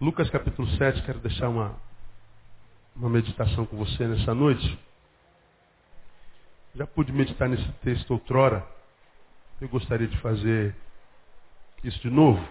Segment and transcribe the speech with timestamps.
[0.00, 1.74] Lucas capítulo 7, quero deixar uma,
[2.94, 4.78] uma meditação com você nessa noite.
[6.74, 8.66] Já pude meditar nesse texto outrora.
[9.60, 10.74] Eu gostaria de fazer
[11.84, 12.42] isso de novo.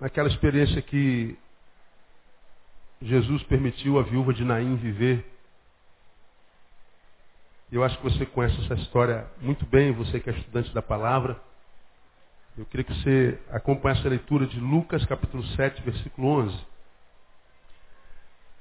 [0.00, 1.38] Naquela experiência que
[3.00, 5.24] Jesus permitiu a viúva de Naim viver.
[7.70, 11.40] Eu acho que você conhece essa história muito bem, você que é estudante da palavra.
[12.56, 16.66] Eu queria que você acompanhasse a leitura de Lucas capítulo 7, versículo 11.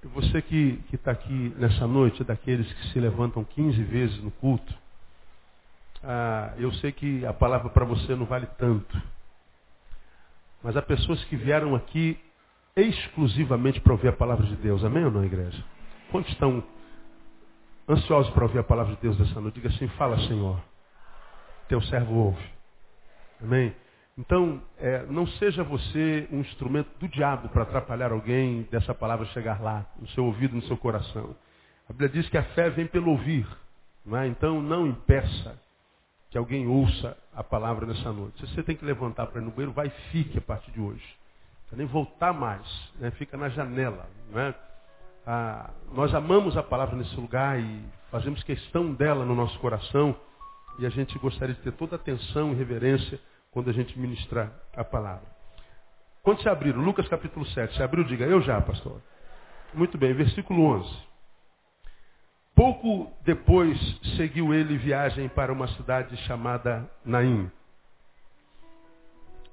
[0.04, 4.30] E você que está aqui nessa noite, é daqueles que se levantam 15 vezes no
[4.30, 4.73] culto,
[6.04, 9.02] ah, eu sei que a palavra para você não vale tanto.
[10.62, 12.20] Mas há pessoas que vieram aqui
[12.77, 14.84] exclusivamente para ouvir a palavra de Deus.
[14.84, 15.63] Amém ou não, igreja?
[16.12, 16.63] Quantos estão
[17.90, 19.56] ansiosos para ouvir a palavra de Deus nessa noite?
[19.56, 20.61] Diga assim, fala Senhor.
[21.67, 22.50] Teu servo ouve.
[23.42, 23.75] Amém?
[24.17, 29.62] Então, é, não seja você um instrumento do diabo para atrapalhar alguém dessa palavra chegar
[29.62, 31.36] lá, no seu ouvido, no seu coração.
[31.88, 33.47] A Bíblia diz que a fé vem pelo ouvir.
[34.06, 34.28] Não é?
[34.28, 35.59] Então, não impeça
[36.31, 38.39] que alguém ouça a palavra nessa noite.
[38.45, 40.80] Se você tem que levantar para ir no banheiro, vai e fique a partir de
[40.80, 41.06] hoje.
[41.72, 42.66] Nem voltar mais.
[42.96, 43.12] Né?
[43.12, 44.10] Fica na janela.
[44.32, 44.56] Não é?
[45.28, 50.16] ah, nós amamos a palavra nesse lugar e fazemos questão dela no nosso coração.
[50.80, 53.20] E a gente gostaria de ter toda a atenção e reverência
[53.52, 55.28] quando a gente ministrar a palavra.
[56.24, 59.02] Quando se abriram, Lucas capítulo 7, se abriu, diga, eu já, pastor.
[59.74, 61.08] Muito bem, versículo 11.
[62.56, 63.78] Pouco depois
[64.16, 67.52] seguiu ele viagem para uma cidade chamada Naim.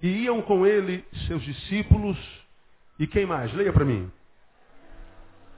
[0.05, 2.19] E iam com ele seus discípulos
[2.98, 3.50] e quem mais?
[3.55, 4.12] Leia para mim.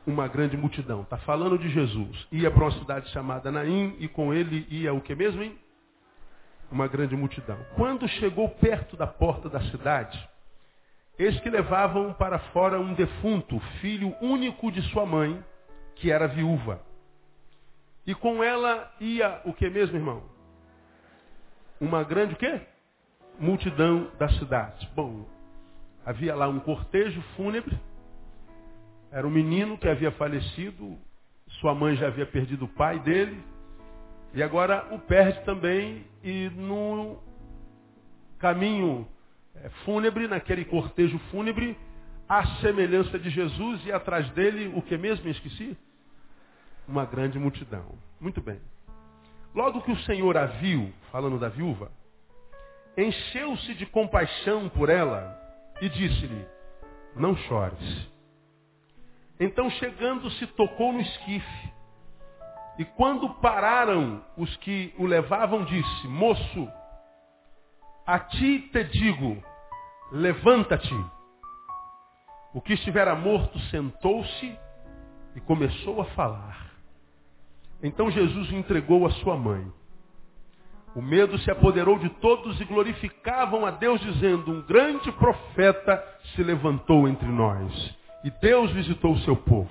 [0.06, 1.02] Uma grande multidão.
[1.02, 2.28] Está falando de Jesus.
[2.30, 5.58] Ia para uma cidade chamada Naim e com ele ia o que mesmo, hein?
[6.70, 7.58] uma grande multidão.
[7.74, 10.16] Quando chegou perto da porta da cidade,
[11.18, 15.42] eis que levavam para fora um defunto, filho único de sua mãe,
[15.96, 16.80] que era viúva.
[18.06, 20.22] E com ela ia o que mesmo, irmão?
[21.80, 22.60] Uma grande o quê?
[23.38, 24.88] Multidão da cidade.
[24.94, 25.26] Bom,
[26.04, 27.78] havia lá um cortejo fúnebre.
[29.10, 30.98] Era um menino que havia falecido,
[31.60, 33.42] sua mãe já havia perdido o pai dele,
[34.34, 37.18] e agora o perde também e no
[38.38, 39.06] caminho
[39.54, 41.76] é, fúnebre, naquele cortejo fúnebre,
[42.28, 45.76] a semelhança de Jesus e atrás dele o que mesmo esqueci?
[46.86, 47.86] Uma grande multidão.
[48.20, 48.60] Muito bem.
[49.54, 51.90] Logo que o Senhor a viu, falando da viúva,
[52.96, 55.38] encheu-se de compaixão por ela
[55.80, 56.46] e disse-lhe,
[57.14, 58.10] não chores.
[59.38, 61.76] Então chegando-se tocou no esquife
[62.78, 66.70] e quando pararam os que o levavam, disse, moço,
[68.06, 69.42] a ti te digo,
[70.12, 70.94] levanta-te.
[72.52, 74.58] O que estivera morto sentou-se
[75.34, 76.70] e começou a falar.
[77.82, 79.70] Então Jesus entregou à sua mãe.
[80.96, 86.02] O medo se apoderou de todos e glorificavam a Deus, dizendo: Um grande profeta
[86.34, 87.94] se levantou entre nós.
[88.24, 89.70] E Deus visitou o seu povo.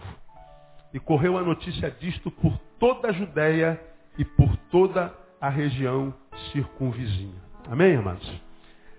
[0.93, 3.81] E correu a notícia disto por toda a Judéia
[4.19, 6.13] e por toda a região
[6.51, 7.41] circunvizinha.
[7.71, 8.31] Amém, amados?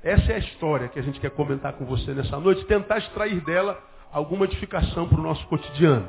[0.02, 3.40] Essa é a história que a gente quer comentar com você nessa noite, tentar extrair
[3.44, 3.80] dela
[4.12, 6.08] alguma edificação para o nosso cotidiano.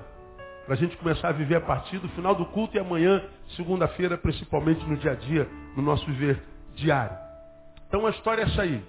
[0.67, 3.23] Para a gente começar a viver a partir do final do culto e amanhã,
[3.55, 5.47] segunda-feira, principalmente no dia a dia,
[5.77, 6.43] no nosso viver
[6.75, 7.17] diário.
[7.87, 8.83] Então a história é essa aí.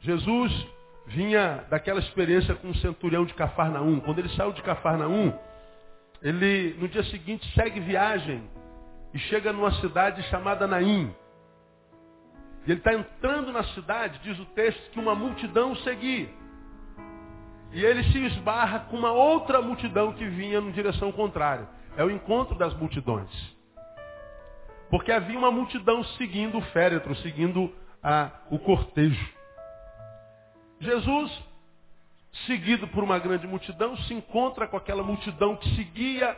[0.00, 0.52] Jesus
[1.06, 4.00] vinha daquela experiência com o centurião de Cafarnaum.
[4.00, 5.32] Quando ele saiu de Cafarnaum,
[6.20, 8.42] ele, no dia seguinte, segue viagem
[9.14, 11.10] e chega numa cidade chamada Naim.
[12.66, 16.28] E ele está entrando na cidade, diz o texto, que uma multidão seguia.
[17.72, 21.68] E ele se esbarra com uma outra multidão que vinha na direção contrária.
[21.96, 23.30] É o encontro das multidões.
[24.90, 29.26] Porque havia uma multidão seguindo o féretro, seguindo a, o cortejo.
[30.80, 31.52] Jesus
[32.46, 36.36] seguido por uma grande multidão, se encontra com aquela multidão que seguia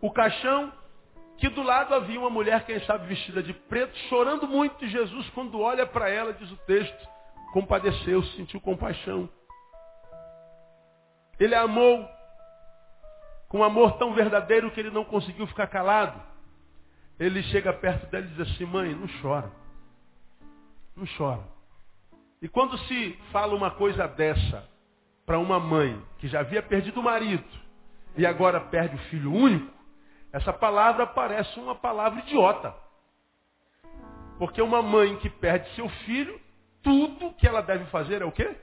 [0.00, 0.72] o caixão,
[1.38, 5.28] que do lado havia uma mulher, quem sabe, vestida de preto, chorando muito, e Jesus,
[5.30, 7.08] quando olha para ela, diz o texto,
[7.52, 9.28] compadeceu, sentiu compaixão.
[11.38, 12.08] Ele amou
[13.48, 16.20] com um amor tão verdadeiro que ele não conseguiu ficar calado.
[17.18, 19.50] Ele chega perto dela e diz assim, mãe, não chora.
[20.96, 21.42] Não chora.
[22.40, 24.68] E quando se fala uma coisa dessa
[25.24, 27.44] para uma mãe que já havia perdido o marido
[28.16, 29.72] e agora perde o filho único,
[30.32, 32.74] essa palavra parece uma palavra idiota.
[34.38, 36.40] Porque uma mãe que perde seu filho,
[36.82, 38.56] tudo que ela deve fazer é o quê?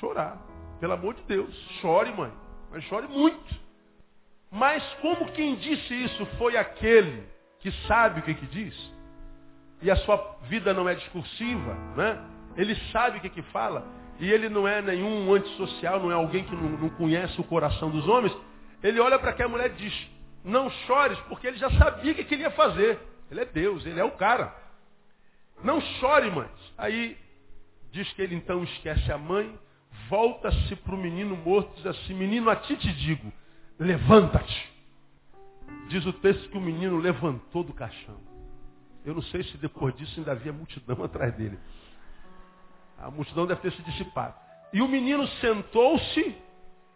[0.00, 0.38] Chorar.
[0.80, 1.54] Pelo amor de Deus.
[1.80, 2.32] Chore, mãe.
[2.70, 3.60] Mas chore muito.
[4.50, 7.24] Mas como quem disse isso foi aquele
[7.60, 8.92] que sabe o que, que diz,
[9.82, 12.18] e a sua vida não é discursiva, né?
[12.56, 13.86] ele sabe o que, que fala,
[14.18, 17.90] e ele não é nenhum antissocial, não é alguém que não, não conhece o coração
[17.90, 18.36] dos homens,
[18.82, 20.10] ele olha para aquela mulher e diz,
[20.42, 22.98] não chores, porque ele já sabia o que, que ele ia fazer.
[23.30, 24.54] Ele é Deus, ele é o cara.
[25.62, 26.48] Não chore, mãe.
[26.76, 27.16] Aí
[27.92, 29.56] diz que ele então esquece a mãe,
[30.10, 33.32] volta-se para o menino morto e diz assim, menino, a ti te digo,
[33.78, 34.70] levanta-te.
[35.88, 38.18] Diz o texto que o menino levantou do caixão.
[39.04, 41.58] Eu não sei se depois disso ainda havia multidão atrás dele.
[42.98, 44.34] A multidão deve ter se dissipado.
[44.72, 46.36] E o menino sentou-se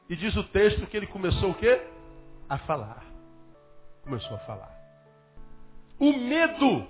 [0.08, 1.80] e diz o texto que ele começou o quê?
[2.48, 3.02] A falar.
[4.02, 4.70] Começou a falar.
[5.98, 6.86] O medo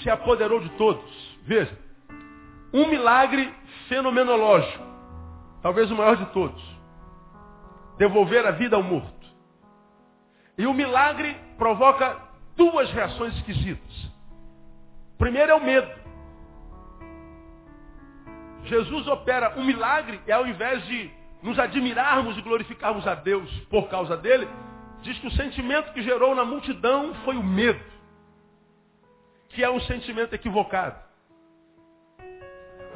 [0.00, 1.36] se apoderou de todos.
[1.42, 1.76] Veja,
[2.72, 3.52] um milagre
[3.88, 4.84] fenomenológico,
[5.62, 6.62] talvez o maior de todos.
[7.98, 9.26] Devolver a vida ao morto.
[10.58, 12.20] E o milagre provoca
[12.56, 14.10] duas reações esquisitas.
[15.18, 15.90] Primeiro é o medo.
[18.64, 21.10] Jesus opera um milagre e ao invés de
[21.42, 24.48] nos admirarmos e glorificarmos a Deus por causa dele,
[25.02, 27.84] diz que o sentimento que gerou na multidão foi o medo,
[29.50, 31.05] que é um sentimento equivocado.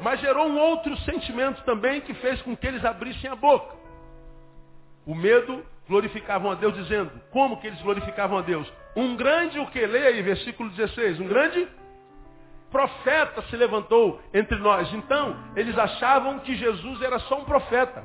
[0.01, 3.75] Mas gerou um outro sentimento também que fez com que eles abrissem a boca.
[5.05, 8.71] O medo glorificavam a Deus dizendo, como que eles glorificavam a Deus?
[8.95, 9.85] Um grande, o que?
[9.85, 11.19] Leia aí, versículo 16.
[11.19, 11.67] Um grande
[12.71, 14.91] profeta se levantou entre nós.
[14.93, 18.03] Então, eles achavam que Jesus era só um profeta.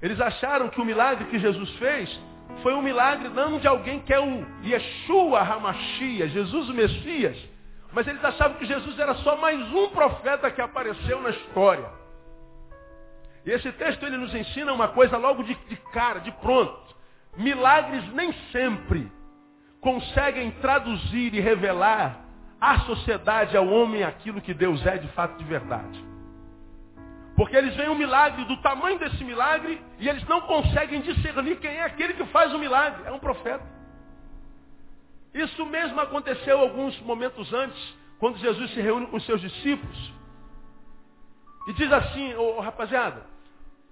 [0.00, 2.20] Eles acharam que o milagre que Jesus fez
[2.62, 7.51] foi um milagre não de alguém que é o Yeshua Hamashia, Jesus o Messias.
[7.92, 11.88] Mas eles achavam que Jesus era só mais um profeta que apareceu na história.
[13.44, 16.80] E esse texto ele nos ensina uma coisa logo de, de cara, de pronto.
[17.36, 19.10] Milagres nem sempre
[19.80, 22.20] conseguem traduzir e revelar
[22.60, 26.12] à sociedade, ao homem, aquilo que Deus é de fato de verdade.
[27.34, 31.70] Porque eles veem um milagre do tamanho desse milagre e eles não conseguem discernir quem
[31.70, 33.02] é aquele que faz o milagre.
[33.04, 33.64] É um profeta.
[35.34, 37.78] Isso mesmo aconteceu alguns momentos antes,
[38.18, 40.12] quando Jesus se reúne com os seus discípulos.
[41.66, 43.24] E diz assim, oh, rapaziada,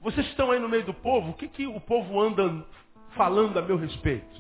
[0.01, 2.67] vocês estão aí no meio do povo, o que, que o povo anda
[3.17, 4.39] falando a meu respeito?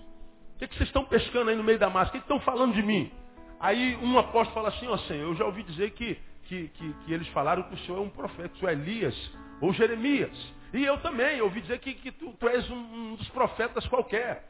[0.54, 2.10] O que, que vocês estão pescando aí no meio da massa?
[2.10, 3.10] O que, que estão falando de mim?
[3.58, 6.92] Aí um apóstolo fala assim, ó oh, Senhor, eu já ouvi dizer que, que, que,
[7.04, 10.36] que, eles falaram que o Senhor é um profeta, o Senhor é Elias ou Jeremias.
[10.72, 14.49] E eu também ouvi dizer que, que tu, tu és um, um dos profetas qualquer.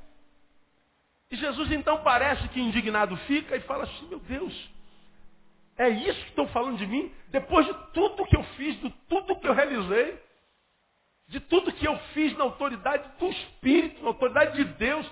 [1.31, 4.71] E Jesus então parece que indignado fica e fala assim, meu Deus,
[5.79, 7.13] é isso que estão falando de mim?
[7.29, 10.21] Depois de tudo que eu fiz, de tudo que eu realizei,
[11.29, 15.09] de tudo que eu fiz na autoridade do Espírito, na autoridade de Deus.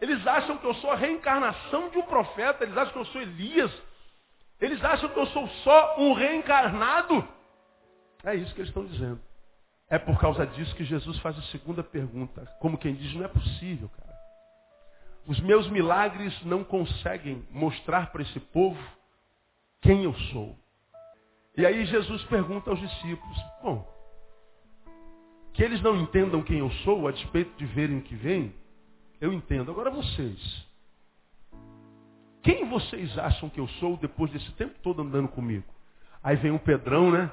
[0.00, 3.20] Eles acham que eu sou a reencarnação de um profeta, eles acham que eu sou
[3.20, 3.72] Elias,
[4.60, 7.26] eles acham que eu sou só um reencarnado.
[8.24, 9.20] É isso que eles estão dizendo.
[9.90, 12.46] É por causa disso que Jesus faz a segunda pergunta.
[12.60, 14.05] Como quem diz, não é possível, cara.
[15.26, 18.78] Os meus milagres não conseguem mostrar para esse povo
[19.80, 20.56] quem eu sou.
[21.56, 23.86] E aí Jesus pergunta aos discípulos, bom,
[25.52, 28.54] que eles não entendam quem eu sou, a despeito de verem o que vem,
[29.20, 29.70] eu entendo.
[29.70, 30.66] Agora vocês.
[32.42, 35.66] Quem vocês acham que eu sou depois desse tempo todo andando comigo?
[36.22, 37.30] Aí vem o Pedrão, né?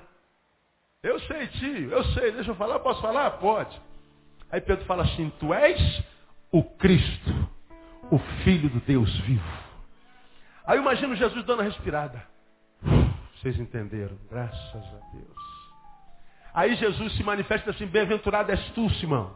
[1.04, 3.30] Eu sei, tio, eu sei, deixa eu falar, posso falar?
[3.32, 3.80] Pode.
[4.50, 6.04] Aí Pedro fala assim, tu és
[6.50, 7.43] o Cristo,
[8.12, 9.64] o Filho do Deus vivo.
[10.66, 12.26] Aí imagino Jesus dando a respirada.
[13.36, 15.44] Vocês entenderam, graças a Deus.
[16.54, 19.36] Aí Jesus se manifesta assim, bem-aventurado és tu, Simão.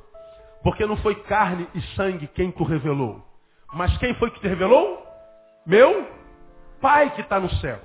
[0.64, 3.26] Porque não foi carne e sangue quem tu revelou.
[3.74, 5.06] Mas quem foi que te revelou?
[5.66, 6.18] Meu
[6.80, 7.82] Pai que está no céu.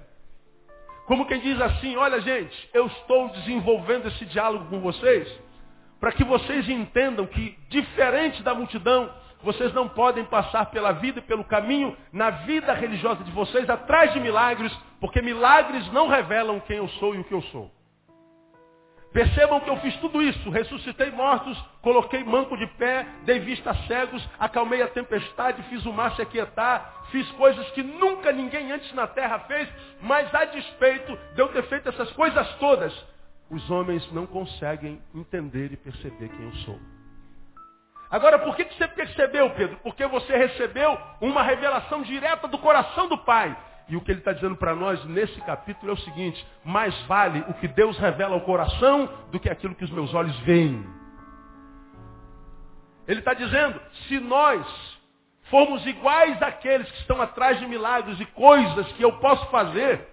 [1.07, 5.29] Como quem diz assim, olha gente, eu estou desenvolvendo esse diálogo com vocês,
[5.99, 9.12] para que vocês entendam que, diferente da multidão,
[9.43, 14.13] vocês não podem passar pela vida e pelo caminho, na vida religiosa de vocês, atrás
[14.13, 17.71] de milagres, porque milagres não revelam quem eu sou e o que eu sou.
[19.13, 20.49] Percebam que eu fiz tudo isso.
[20.49, 25.93] Ressuscitei mortos, coloquei manco de pé, dei vista a cegos, acalmei a tempestade, fiz o
[25.93, 29.69] mar se aquietar, fiz coisas que nunca ninguém antes na terra fez,
[30.01, 32.93] mas a despeito de eu ter feito essas coisas todas,
[33.51, 36.92] os homens não conseguem entender e perceber quem eu sou.
[38.12, 39.78] Agora, por que você percebeu, Pedro?
[39.83, 43.57] Porque você recebeu uma revelação direta do coração do Pai.
[43.88, 47.42] E o que ele está dizendo para nós nesse capítulo é o seguinte: mais vale
[47.49, 50.87] o que Deus revela ao coração do que aquilo que os meus olhos veem.
[53.09, 54.66] Ele está dizendo: se nós
[55.45, 60.07] formos iguais àqueles que estão atrás de milagres e coisas que eu posso fazer,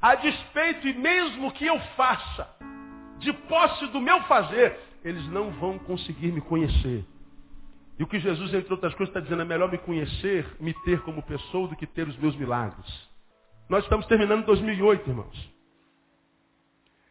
[0.00, 2.48] a despeito e mesmo que eu faça,
[3.18, 7.04] de posse do meu fazer, eles não vão conseguir me conhecer.
[7.98, 11.00] E o que Jesus, entre outras coisas, está dizendo é melhor me conhecer, me ter
[11.02, 12.86] como pessoa, do que ter os meus milagres.
[13.68, 15.52] Nós estamos terminando 2008, irmãos.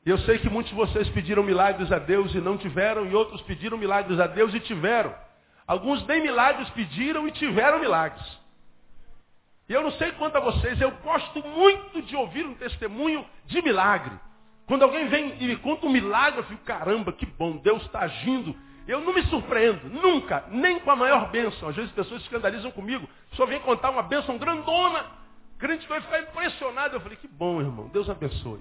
[0.05, 3.13] E eu sei que muitos de vocês pediram milagres a Deus e não tiveram, e
[3.13, 5.13] outros pediram milagres a Deus e tiveram.
[5.67, 8.25] Alguns nem milagres pediram e tiveram milagres.
[9.69, 13.61] E eu não sei quanto a vocês, eu gosto muito de ouvir um testemunho de
[13.61, 14.19] milagre.
[14.65, 17.99] Quando alguém vem e me conta um milagre, eu fico, caramba, que bom, Deus está
[17.99, 18.55] agindo
[18.87, 21.69] eu não me surpreendo, nunca, nem com a maior bênção.
[21.69, 23.07] Às vezes as pessoas escandalizam comigo.
[23.33, 25.05] Só vem contar uma bênção grandona.
[25.59, 26.95] Crente vai ficar impressionado.
[26.95, 28.59] Eu falei, que bom, irmão, Deus abençoe.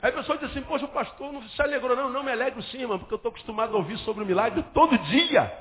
[0.00, 2.62] Aí a pessoa diz assim, poxa, o pastor não se alegrou, não, não me alegro
[2.64, 5.52] sim, irmão, porque eu estou acostumado a ouvir sobre o milagre todo dia.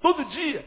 [0.00, 0.66] Todo dia.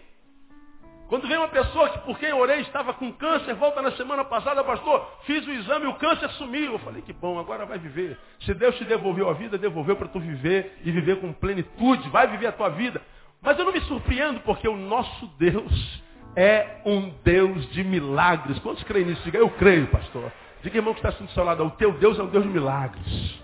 [1.10, 4.64] Quando vem uma pessoa que por quem orei estava com câncer, volta na semana passada,
[4.64, 6.74] pastor, fiz o exame e o câncer sumiu.
[6.74, 8.16] Eu falei, que bom, agora vai viver.
[8.42, 12.08] Se Deus te devolveu a vida, devolveu para tu viver e viver com plenitude.
[12.10, 13.02] Vai viver a tua vida.
[13.42, 16.04] Mas eu não me surpreendo porque o nosso Deus
[16.36, 18.60] é um Deus de milagres.
[18.60, 19.24] Quantos creem nisso?
[19.24, 20.32] Diga, eu creio, pastor.
[20.62, 22.52] Diga, irmão, que está sendo do seu lado, o teu Deus é um Deus de
[22.52, 23.40] milagres.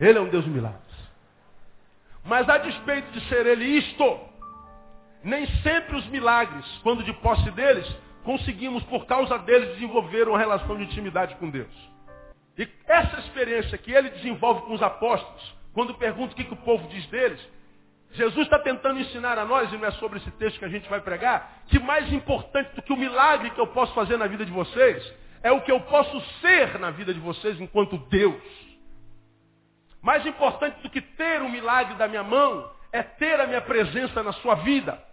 [0.00, 0.82] Ele é um Deus de milagres.
[2.24, 4.18] Mas a despeito de ser ele isto,
[5.26, 7.84] nem sempre os milagres, quando de posse deles,
[8.22, 11.74] conseguimos, por causa deles, desenvolver uma relação de intimidade com Deus.
[12.56, 16.58] E essa experiência que ele desenvolve com os apóstolos, quando pergunta o que, que o
[16.58, 17.40] povo diz deles,
[18.12, 20.88] Jesus está tentando ensinar a nós, e não é sobre esse texto que a gente
[20.88, 24.46] vai pregar, que mais importante do que o milagre que eu posso fazer na vida
[24.46, 28.40] de vocês, é o que eu posso ser na vida de vocês enquanto Deus.
[30.00, 34.22] Mais importante do que ter o milagre da minha mão, é ter a minha presença
[34.22, 35.04] na sua vida.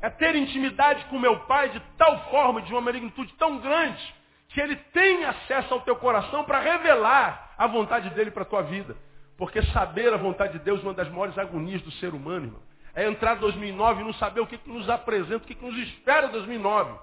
[0.00, 4.14] É ter intimidade com meu Pai de tal forma, de uma magnitude tão grande,
[4.48, 8.62] que Ele tem acesso ao teu coração para revelar a vontade dEle para a tua
[8.62, 8.96] vida.
[9.36, 12.62] Porque saber a vontade de Deus é uma das maiores agonias do ser humano, irmão.
[12.94, 15.64] É entrar em 2009 e não saber o que, que nos apresenta, o que, que
[15.64, 16.98] nos espera em 2009.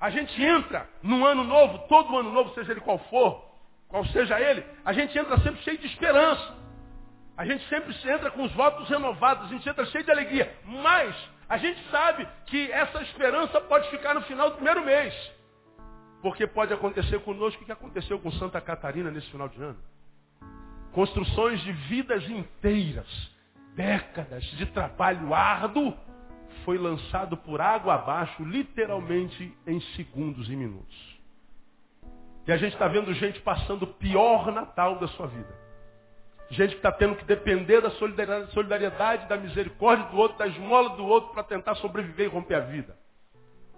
[0.00, 3.42] A gente entra num ano novo, todo ano novo, seja ele qual for,
[3.88, 6.54] qual seja ele, a gente entra sempre cheio de esperança.
[7.36, 10.56] A gente sempre entra com os votos renovados, a gente entra cheio de alegria.
[10.64, 11.16] Mas
[11.54, 15.14] a gente sabe que essa esperança pode ficar no final do primeiro mês.
[16.20, 19.78] Porque pode acontecer conosco o que aconteceu com Santa Catarina nesse final de ano.
[20.92, 23.06] Construções de vidas inteiras,
[23.76, 25.96] décadas de trabalho árduo,
[26.64, 31.20] foi lançado por água abaixo, literalmente em segundos e minutos.
[32.48, 35.63] E a gente está vendo gente passando o pior Natal da sua vida.
[36.50, 41.04] Gente que está tendo que depender da solidariedade, da misericórdia do outro, da esmola do
[41.04, 42.96] outro para tentar sobreviver e romper a vida.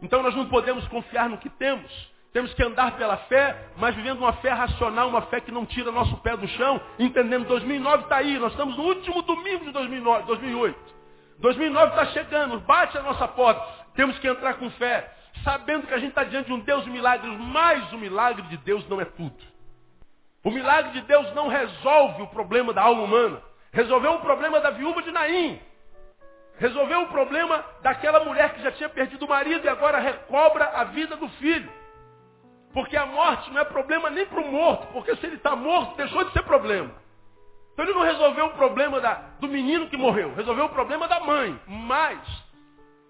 [0.03, 1.91] Então nós não podemos confiar no que temos.
[2.33, 5.91] Temos que andar pela fé, mas vivendo uma fé racional, uma fé que não tira
[5.91, 10.27] nosso pé do chão, entendendo 2009 está aí, nós estamos no último domingo de 2009,
[10.27, 10.79] 2008.
[11.39, 13.63] 2009 está chegando, bate a nossa porta.
[13.95, 15.11] Temos que entrar com fé,
[15.43, 18.59] sabendo que a gente está diante de um Deus de milagres, mas o milagre de
[18.59, 19.56] Deus não é tudo.
[20.47, 23.43] O milagre de Deus não resolve o problema da alma humana.
[23.73, 25.59] Resolveu o problema da viúva de Naim.
[26.57, 30.85] Resolveu o problema daquela mulher que já tinha perdido o marido e agora recobra a
[30.85, 31.69] vida do filho.
[32.73, 35.97] Porque a morte não é problema nem para o morto, porque se ele está morto,
[35.97, 36.95] deixou de ser problema.
[37.73, 41.19] Então ele não resolveu o problema da, do menino que morreu, resolveu o problema da
[41.19, 41.61] mãe.
[41.67, 42.21] Mas,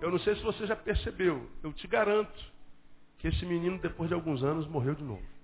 [0.01, 2.33] eu não sei se você já percebeu, eu te garanto
[3.19, 5.36] que esse menino, depois de alguns anos, morreu de novo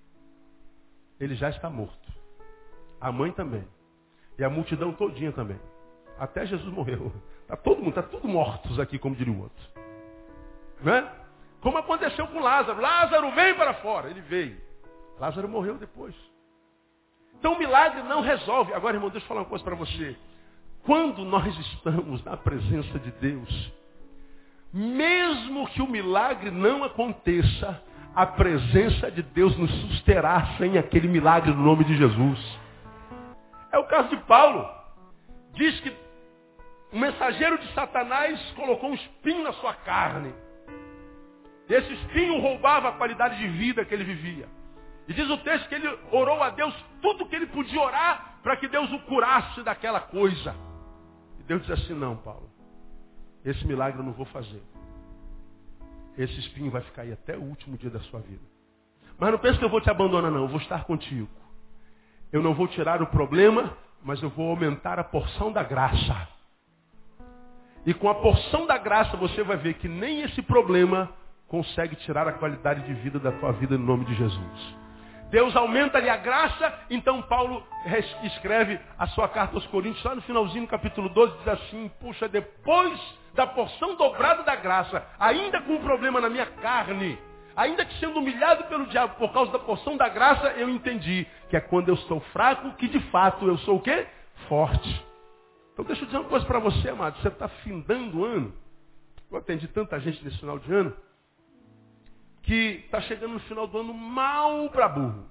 [1.19, 2.11] ele já está morto.
[2.99, 3.67] A mãe também.
[4.37, 5.59] E a multidão todinha também.
[6.17, 7.11] Até Jesus morreu.
[7.41, 9.65] Está todo mundo, está tudo mortos aqui, como diria o outro.
[10.81, 11.09] Né?
[11.61, 12.81] Como aconteceu com Lázaro.
[12.81, 14.09] Lázaro vem para fora.
[14.09, 14.57] Ele veio.
[15.19, 16.15] Lázaro morreu depois.
[17.39, 18.73] Então o milagre não resolve.
[18.73, 20.15] Agora, irmão, deixa eu falar uma coisa para você.
[20.83, 23.73] Quando nós estamos na presença de Deus,
[24.73, 27.81] mesmo que o milagre não aconteça,
[28.15, 32.59] a presença de Deus nos susterá sem aquele milagre no nome de Jesus.
[33.71, 34.69] É o caso de Paulo.
[35.53, 35.91] Diz que
[36.91, 40.33] o mensageiro de Satanás colocou um espinho na sua carne.
[41.67, 44.47] Esse espinho roubava a qualidade de vida que ele vivia.
[45.07, 48.55] E diz o texto que ele orou a Deus tudo que ele podia orar para
[48.57, 50.55] que Deus o curasse daquela coisa.
[51.39, 52.49] E Deus disse assim, não, Paulo,
[53.43, 54.61] esse milagre eu não vou fazer.
[56.17, 58.43] Esse espinho vai ficar aí até o último dia da sua vida.
[59.17, 60.41] Mas não pense que eu vou te abandonar, não.
[60.41, 61.29] Eu vou estar contigo.
[62.31, 66.27] Eu não vou tirar o problema, mas eu vou aumentar a porção da graça.
[67.85, 71.11] E com a porção da graça você vai ver que nem esse problema
[71.47, 74.75] consegue tirar a qualidade de vida da tua vida no nome de Jesus.
[75.33, 77.65] Deus aumenta-lhe a graça, então Paulo
[78.21, 83.01] escreve a sua carta aos Coríntios, lá no finalzinho, capítulo 12, diz assim, puxa, depois
[83.33, 87.17] da porção dobrada da graça, ainda com um problema na minha carne,
[87.55, 91.57] ainda que sendo humilhado pelo diabo por causa da porção da graça, eu entendi que
[91.57, 94.05] é quando eu sou fraco que de fato eu sou o quê?
[94.47, 95.03] Forte.
[95.73, 97.19] Então deixa eu dizer uma coisa para você, amado.
[97.19, 98.53] Você está findando o ano.
[99.31, 100.95] Eu atendi tanta gente nesse final de ano
[102.43, 105.25] que está chegando no final do ano mal para burro.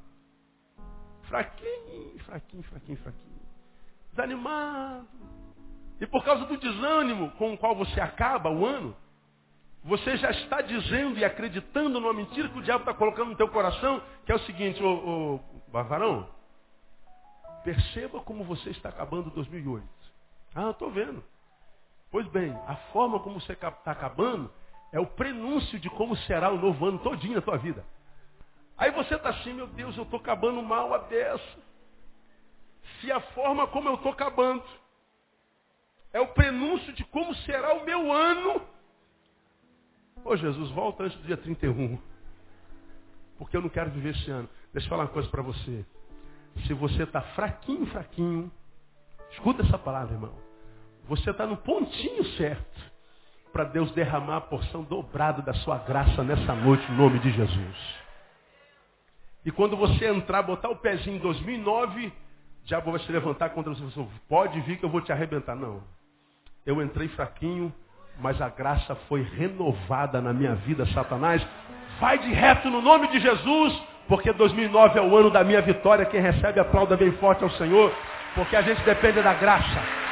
[1.24, 3.42] Fraquinho, fraquinho, fraquinho, fraquinho.
[4.10, 5.06] Desanimado.
[6.00, 8.96] E por causa do desânimo com o qual você acaba o ano,
[9.84, 13.48] você já está dizendo e acreditando numa mentira que o diabo está colocando no teu
[13.48, 15.40] coração, que é o seguinte, ô, ô
[15.70, 16.28] Bavarão,
[17.62, 19.86] perceba como você está acabando 2008.
[20.54, 21.22] Ah, estou vendo.
[22.10, 24.52] Pois bem, a forma como você está acabando
[24.92, 27.84] é o prenúncio de como será o novo ano todinho na tua vida.
[28.76, 31.58] Aí você está assim, meu Deus, eu estou acabando mal a dessa.
[33.00, 34.62] Se a forma como eu estou acabando
[36.12, 38.60] é o prenúncio de como será o meu ano.
[40.24, 41.98] Ô Jesus, volta antes do dia 31.
[43.38, 44.48] Porque eu não quero viver esse ano.
[44.72, 45.86] Deixa eu falar uma coisa para você.
[46.66, 48.52] Se você está fraquinho, fraquinho,
[49.30, 50.34] escuta essa palavra, irmão.
[51.04, 52.91] Você está no pontinho certo
[53.52, 58.02] para Deus derramar a porção dobrada da sua graça nessa noite, no nome de Jesus.
[59.44, 62.12] E quando você entrar, botar o pezinho em 2009, o
[62.64, 64.06] diabo vai se levantar contra você.
[64.28, 65.54] Pode vir que eu vou te arrebentar.
[65.54, 65.82] Não.
[66.64, 67.72] Eu entrei fraquinho,
[68.20, 71.44] mas a graça foi renovada na minha vida, Satanás.
[72.00, 76.06] Vai de reto no nome de Jesus, porque 2009 é o ano da minha vitória.
[76.06, 77.92] Quem recebe, aplauda bem forte ao Senhor,
[78.34, 80.11] porque a gente depende da graça.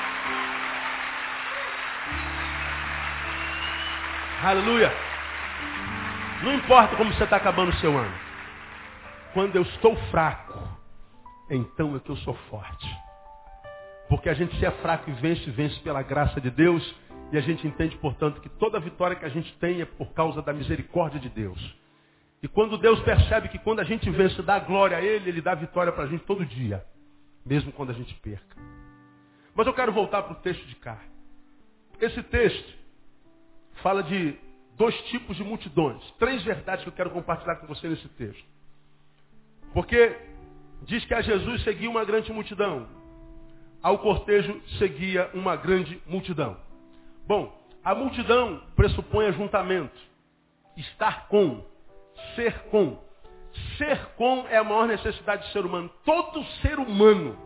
[4.42, 4.90] Aleluia.
[6.42, 8.14] Não importa como você está acabando o seu ano.
[9.34, 10.58] Quando eu estou fraco,
[11.50, 12.88] então é que eu sou forte.
[14.08, 16.82] Porque a gente se é fraco e vence, vence pela graça de Deus.
[17.30, 20.40] E a gente entende, portanto, que toda vitória que a gente tem é por causa
[20.40, 21.76] da misericórdia de Deus.
[22.42, 25.54] E quando Deus percebe que quando a gente vence, dá glória a Ele, Ele dá
[25.54, 26.82] vitória para a gente todo dia.
[27.44, 28.56] Mesmo quando a gente perca.
[29.54, 30.98] Mas eu quero voltar para o texto de cá.
[32.00, 32.79] Esse texto
[33.82, 34.36] fala de
[34.76, 36.02] dois tipos de multidões.
[36.18, 38.44] Três verdades que eu quero compartilhar com você nesse texto.
[39.72, 40.16] Porque
[40.82, 42.88] diz que a Jesus seguia uma grande multidão.
[43.82, 46.56] Ao cortejo seguia uma grande multidão.
[47.26, 47.52] Bom,
[47.84, 49.98] a multidão pressupõe ajuntamento.
[50.76, 51.64] Estar com.
[52.34, 52.98] Ser com.
[53.76, 55.90] Ser com é a maior necessidade do ser humano.
[56.04, 57.38] Todo ser humano.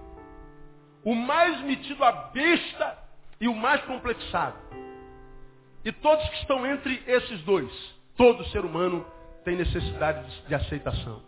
[1.05, 2.99] O mais metido a besta
[3.41, 4.57] e o mais complexado.
[5.85, 7.71] E todos que estão entre esses dois,
[8.17, 9.07] todo ser humano
[9.45, 11.23] tem necessidade de aceitação.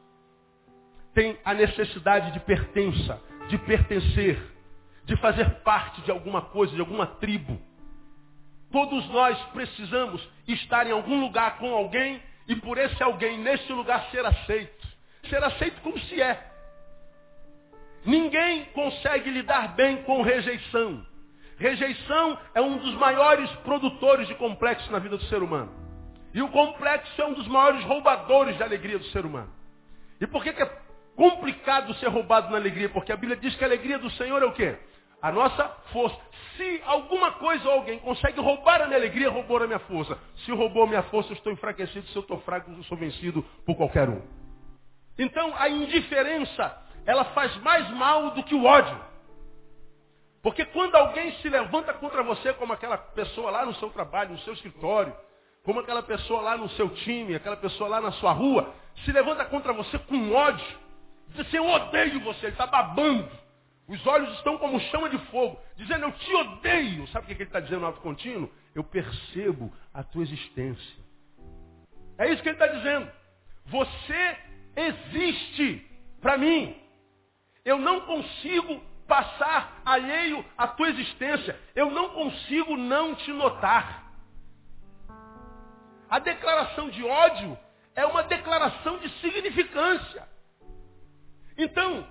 [1.12, 4.40] Tem a necessidade de pertença, de pertencer,
[5.04, 7.60] de fazer parte de alguma coisa, de alguma tribo.
[8.72, 14.10] Todos nós precisamos estar em algum lugar com alguém e por esse alguém, nesse lugar,
[14.10, 14.86] ser aceito.
[15.28, 16.52] Ser aceito como se é.
[18.04, 21.04] Ninguém consegue lidar bem com rejeição.
[21.58, 25.72] Rejeição é um dos maiores produtores de complexo na vida do ser humano.
[26.34, 29.50] E o complexo é um dos maiores roubadores da alegria do ser humano.
[30.20, 30.70] E por que, que é
[31.14, 32.90] complicado ser roubado na alegria?
[32.90, 34.76] Porque a Bíblia diz que a alegria do Senhor é o quê?
[35.22, 36.20] A nossa força.
[36.56, 40.18] Se alguma coisa ou alguém consegue roubar a minha alegria, roubou a minha força.
[40.44, 42.06] Se roubou a minha força, eu estou enfraquecido.
[42.08, 44.20] Se eu estou fraco, eu sou vencido por qualquer um.
[45.18, 49.15] Então, a indiferença, ela faz mais mal do que o ódio.
[50.46, 54.38] Porque quando alguém se levanta contra você, como aquela pessoa lá no seu trabalho, no
[54.38, 55.12] seu escritório,
[55.64, 58.72] como aquela pessoa lá no seu time, aquela pessoa lá na sua rua,
[59.04, 60.64] se levanta contra você com ódio,
[61.30, 63.28] diz assim, eu odeio você, ele está babando.
[63.88, 67.08] Os olhos estão como chama de fogo, dizendo, eu te odeio.
[67.08, 68.48] Sabe o que ele está dizendo no alto contínuo?
[68.72, 70.96] Eu percebo a tua existência.
[72.18, 73.10] É isso que ele está dizendo.
[73.64, 74.38] Você
[74.76, 75.84] existe
[76.20, 76.80] para mim.
[77.64, 81.58] Eu não consigo passar alheio à tua existência.
[81.74, 84.04] Eu não consigo não te notar.
[86.08, 87.58] A declaração de ódio
[87.94, 90.26] é uma declaração de significância.
[91.56, 92.06] Então,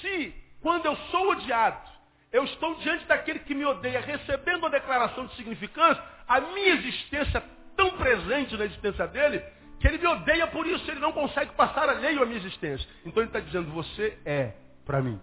[0.00, 1.90] se quando eu sou odiado,
[2.32, 7.42] eu estou diante daquele que me odeia, recebendo a declaração de significância, a minha existência
[7.76, 9.40] tão presente na existência dele,
[9.78, 12.88] que ele me odeia por isso, ele não consegue passar alheio à minha existência.
[13.04, 14.54] Então ele está dizendo, você é
[14.84, 15.20] para mim.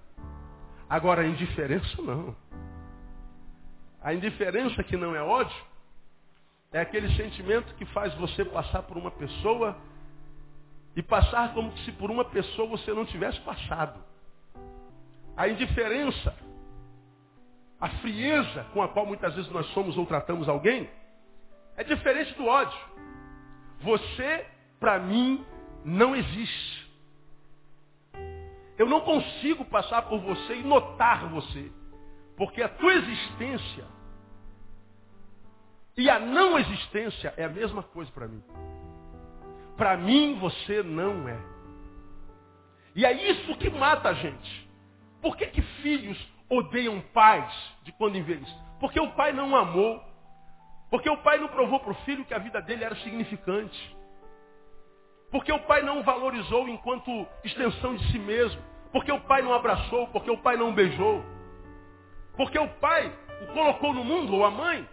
[0.91, 2.35] Agora, a indiferença não.
[4.01, 5.55] A indiferença que não é ódio,
[6.69, 9.77] é aquele sentimento que faz você passar por uma pessoa
[10.93, 14.03] e passar como se por uma pessoa você não tivesse passado.
[15.37, 16.35] A indiferença,
[17.79, 20.89] a frieza com a qual muitas vezes nós somos ou tratamos alguém,
[21.77, 22.77] é diferente do ódio.
[23.79, 24.45] Você,
[24.77, 25.41] para mim,
[25.85, 26.80] não existe.
[28.81, 31.71] Eu não consigo passar por você e notar você.
[32.35, 33.85] Porque a tua existência
[35.95, 38.43] e a não existência é a mesma coisa para mim.
[39.77, 41.39] Para mim você não é.
[42.95, 44.67] E é isso que mata a gente.
[45.21, 46.17] Por que, que filhos
[46.49, 48.49] odeiam pais de quando em vez?
[48.79, 50.03] Porque o pai não amou.
[50.89, 53.95] Porque o pai não provou para o filho que a vida dele era significante.
[55.29, 58.70] Porque o pai não o valorizou enquanto extensão de si mesmo.
[58.91, 61.23] Porque o pai não abraçou, porque o pai não beijou.
[62.35, 64.87] Porque o pai o colocou no mundo, ou a mãe,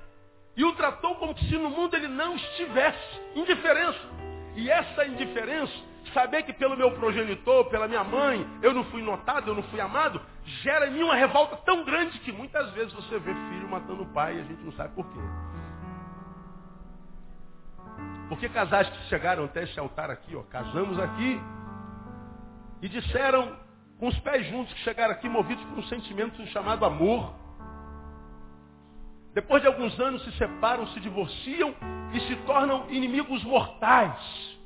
[0.57, 3.21] e o tratou como se no mundo ele não estivesse.
[3.35, 3.99] Indiferença.
[4.57, 5.73] E essa indiferença,
[6.13, 9.81] saber que pelo meu progenitor, pela minha mãe, eu não fui notado, eu não fui
[9.81, 10.21] amado,
[10.63, 14.13] gera em mim uma revolta tão grande que muitas vezes você vê filho matando o
[14.13, 15.21] pai e a gente não sabe por quê.
[18.29, 21.41] Porque casais que chegaram até esse altar aqui, ó, casamos aqui,
[22.83, 23.57] e disseram
[23.99, 27.35] com os pés juntos que chegaram aqui movidos por um sentimento chamado amor,
[29.35, 31.75] depois de alguns anos se separam, se divorciam
[32.13, 34.59] e se tornam inimigos mortais.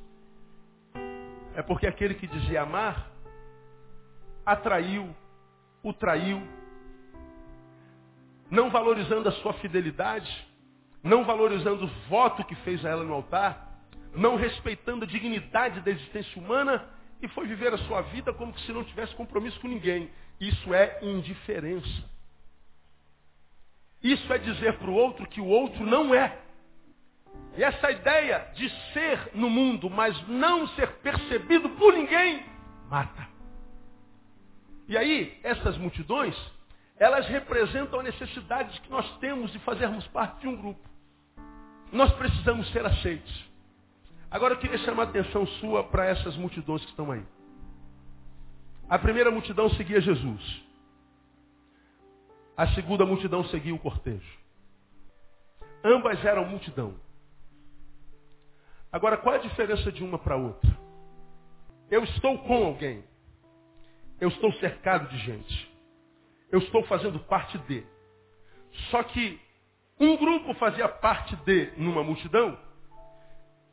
[1.55, 3.11] É porque aquele que dizia amar,
[4.45, 5.15] atraiu,
[5.83, 6.43] o traiu,
[8.51, 10.31] não valorizando a sua fidelidade,
[11.03, 13.81] não valorizando o voto que fez a ela no altar,
[14.15, 16.87] não respeitando a dignidade da existência humana
[17.23, 20.11] e foi viver a sua vida como se não tivesse compromisso com ninguém.
[20.41, 22.11] Isso é indiferença.
[24.03, 26.37] Isso é dizer para o outro que o outro não é.
[27.57, 32.45] E essa ideia de ser no mundo, mas não ser percebido por ninguém,
[32.91, 33.29] mata.
[34.89, 36.37] E aí, essas multidões,
[36.99, 40.89] elas representam a necessidade que nós temos de fazermos parte de um grupo.
[41.93, 43.52] Nós precisamos ser aceitos.
[44.33, 47.23] Agora eu queria chamar a atenção sua para essas multidões que estão aí.
[48.89, 50.65] A primeira multidão seguia Jesus.
[52.57, 54.39] A segunda multidão seguia o cortejo.
[55.85, 56.95] Ambas eram multidão.
[58.91, 60.79] Agora, qual é a diferença de uma para outra?
[61.91, 63.05] Eu estou com alguém.
[64.19, 65.71] Eu estou cercado de gente.
[66.51, 67.85] Eu estou fazendo parte de.
[68.91, 69.39] Só que
[70.01, 72.59] um grupo fazia parte de numa multidão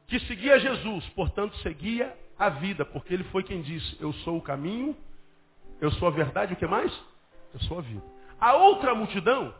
[0.10, 4.42] que seguia Jesus, portanto seguia a vida, porque ele foi quem disse: Eu sou o
[4.42, 4.98] caminho,
[5.80, 6.92] eu sou a verdade, o que mais?
[7.54, 8.04] Eu sou a vida.
[8.40, 9.54] A outra multidão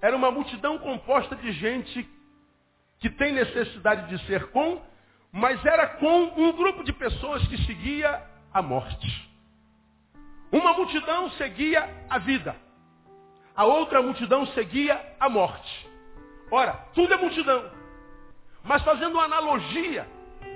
[0.00, 2.08] era uma multidão composta de gente
[2.98, 4.80] que tem necessidade de ser com,
[5.30, 9.30] mas era com um grupo de pessoas que seguia a morte.
[10.50, 12.56] Uma multidão seguia a vida.
[13.54, 15.88] A outra multidão seguia a morte.
[16.50, 17.81] Ora, tudo é multidão.
[18.64, 20.06] Mas fazendo uma analogia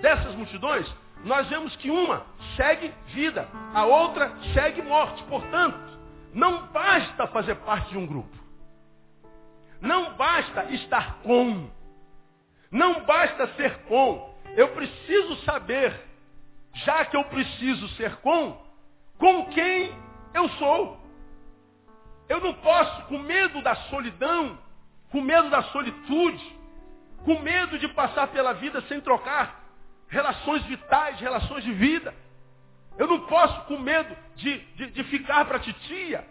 [0.01, 0.87] dessas multidões,
[1.25, 2.25] nós vemos que uma
[2.57, 5.23] segue vida, a outra segue morte.
[5.25, 5.79] Portanto,
[6.33, 8.37] não basta fazer parte de um grupo.
[9.81, 11.69] Não basta estar com.
[12.71, 14.35] Não basta ser com.
[14.57, 15.95] Eu preciso saber,
[16.75, 18.57] já que eu preciso ser com,
[19.19, 19.93] com quem
[20.33, 21.01] eu sou.
[22.29, 24.59] Eu não posso, com medo da solidão,
[25.11, 26.56] com medo da solitude,
[27.27, 29.65] com medo de passar pela vida sem trocar
[30.07, 32.15] relações vitais, relações de vida.
[32.97, 36.25] Eu não posso com medo de, de, de ficar para titia.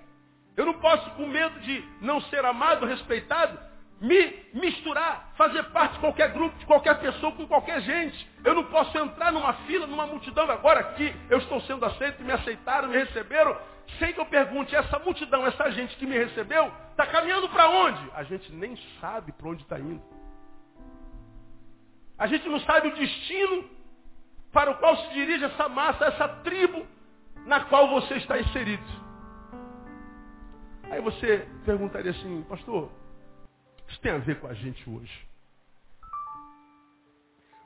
[0.56, 3.60] Eu não posso com medo de não ser amado, respeitado,
[4.00, 8.32] me misturar, fazer parte de qualquer grupo, de qualquer pessoa, com qualquer gente.
[8.46, 12.32] Eu não posso entrar numa fila, numa multidão, agora aqui eu estou sendo aceito, me
[12.32, 13.58] aceitaram, me receberam,
[14.00, 18.12] sem que eu pergunte, essa multidão, essa gente que me recebeu, está caminhando para onde?
[18.16, 20.15] A gente nem sabe para onde está indo.
[22.18, 23.70] A gente não sabe o destino
[24.52, 26.86] para o qual se dirige essa massa, essa tribo
[27.46, 28.84] na qual você está inserido.
[30.90, 32.90] Aí você perguntaria assim, pastor,
[33.88, 35.28] isso tem a ver com a gente hoje?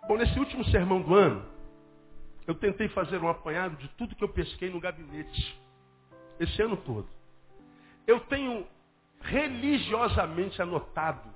[0.08, 1.46] Bom, nesse último sermão do ano,
[2.48, 5.62] eu tentei fazer um apanhado de tudo que eu pesquei no gabinete.
[6.40, 7.08] Esse ano todo.
[8.08, 8.66] Eu tenho
[9.22, 11.30] religiosamente anotado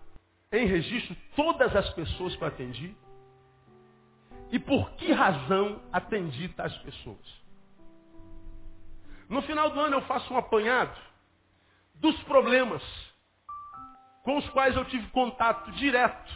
[0.51, 2.95] em registro todas as pessoas que eu atendi
[4.53, 7.43] e por que razão atendi tais pessoas.
[9.27, 10.95] No final do ano eu faço um apanhado
[11.95, 12.83] dos problemas
[14.21, 16.31] com os quais eu tive contato direto,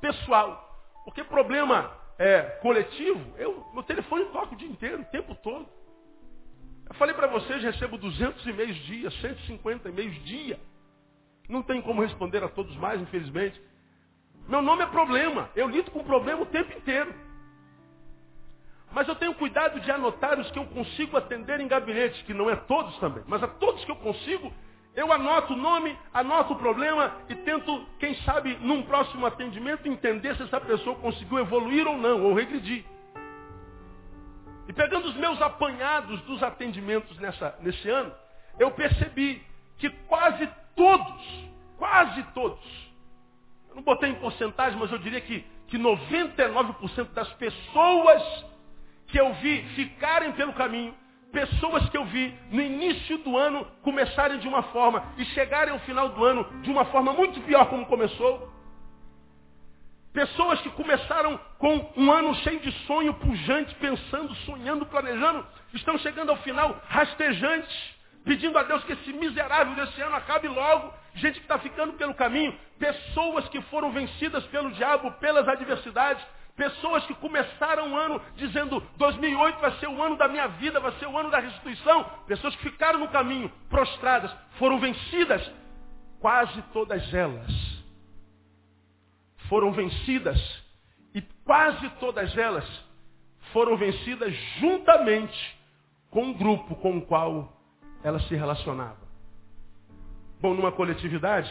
[0.00, 0.68] pessoal.
[1.04, 5.68] Porque problema é, coletivo, eu, meu telefone toca o dia inteiro, o tempo todo.
[6.88, 10.58] Eu falei para vocês, recebo 200 e-mails dia, 150 e-mails dia.
[11.46, 13.60] Não tem como responder a todos mais, infelizmente.
[14.48, 15.50] Meu nome é problema.
[15.54, 17.28] Eu lido com problema o tempo inteiro.
[18.92, 22.50] Mas eu tenho cuidado de anotar os que eu consigo atender em gabinetes, que não
[22.50, 24.52] é todos também, mas a todos que eu consigo,
[24.96, 30.34] eu anoto o nome, anoto o problema e tento, quem sabe, num próximo atendimento, entender
[30.36, 32.84] se essa pessoa conseguiu evoluir ou não, ou regredir.
[34.66, 38.12] E pegando os meus apanhados dos atendimentos nessa, nesse ano,
[38.58, 39.42] eu percebi
[39.78, 41.48] que quase todos,
[41.78, 42.90] quase todos,
[43.68, 48.49] eu não botei em porcentagem, mas eu diria que, que 99% das pessoas
[49.10, 50.94] que eu vi ficarem pelo caminho,
[51.32, 55.80] pessoas que eu vi no início do ano começarem de uma forma e chegarem ao
[55.80, 58.50] final do ano de uma forma muito pior como começou.
[60.12, 66.30] Pessoas que começaram com um ano cheio de sonho, pujante, pensando, sonhando, planejando, estão chegando
[66.30, 67.94] ao final rastejantes,
[68.24, 70.92] pedindo a Deus que esse miserável desse ano acabe logo.
[71.14, 76.24] Gente que está ficando pelo caminho, pessoas que foram vencidas pelo diabo, pelas adversidades,
[76.56, 80.92] Pessoas que começaram o ano dizendo 2008 vai ser o ano da minha vida, vai
[80.98, 82.04] ser o ano da restituição.
[82.26, 85.50] Pessoas que ficaram no caminho, prostradas, foram vencidas.
[86.20, 87.70] Quase todas elas
[89.48, 90.38] foram vencidas.
[91.14, 92.64] E quase todas elas
[93.52, 95.58] foram vencidas juntamente
[96.10, 97.52] com um grupo com o qual
[98.02, 99.08] elas se relacionavam.
[100.40, 101.50] Bom, numa coletividade,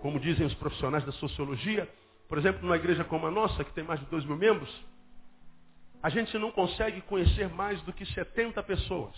[0.00, 1.88] como dizem os profissionais da sociologia,
[2.28, 4.70] por exemplo, numa igreja como a nossa, que tem mais de 2 mil membros,
[6.02, 9.16] a gente não consegue conhecer mais do que 70 pessoas.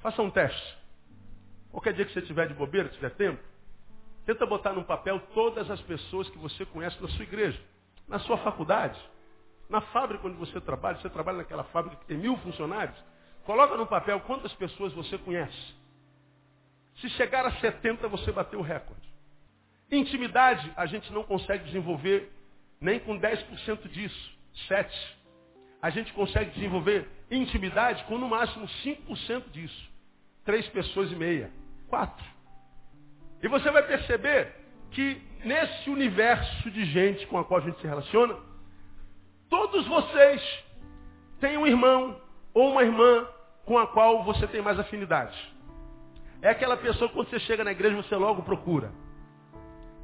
[0.00, 0.78] Faça um teste.
[1.70, 3.42] Qualquer dia que você tiver de bobeira, tiver tempo,
[4.26, 7.60] tenta botar num papel todas as pessoas que você conhece na sua igreja,
[8.06, 8.98] na sua faculdade,
[9.68, 12.96] na fábrica onde você trabalha, você trabalha naquela fábrica que tem mil funcionários,
[13.44, 15.76] coloca no papel quantas pessoas você conhece.
[17.00, 19.07] Se chegar a 70, você bateu o recorde.
[19.90, 22.30] Intimidade a gente não consegue desenvolver
[22.80, 24.38] nem com 10% disso.
[24.66, 25.16] 7.
[25.80, 29.90] A gente consegue desenvolver intimidade com no máximo 5% disso.
[30.44, 31.50] Três pessoas e meia.
[31.88, 32.24] Quatro.
[33.42, 34.52] E você vai perceber
[34.90, 38.36] que nesse universo de gente com a qual a gente se relaciona,
[39.48, 40.64] todos vocês
[41.40, 42.20] têm um irmão
[42.52, 43.26] ou uma irmã
[43.64, 45.36] com a qual você tem mais afinidade.
[46.42, 48.90] É aquela pessoa que quando você chega na igreja você logo procura.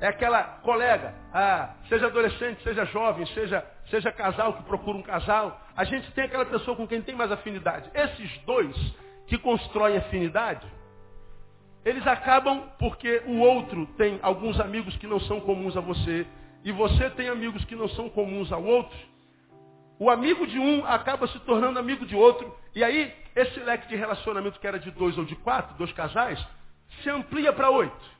[0.00, 5.60] É aquela colega, ah, seja adolescente, seja jovem, seja, seja casal que procura um casal.
[5.76, 7.90] A gente tem aquela pessoa com quem tem mais afinidade.
[7.94, 8.76] Esses dois
[9.26, 10.66] que constroem afinidade,
[11.84, 16.26] eles acabam porque o outro tem alguns amigos que não são comuns a você,
[16.64, 18.98] e você tem amigos que não são comuns ao outro.
[19.98, 23.96] O amigo de um acaba se tornando amigo de outro, e aí esse leque de
[23.96, 26.44] relacionamento que era de dois ou de quatro, dois casais,
[27.02, 28.13] se amplia para oito.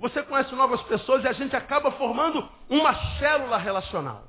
[0.00, 4.24] Você conhece novas pessoas e a gente acaba formando uma célula relacional.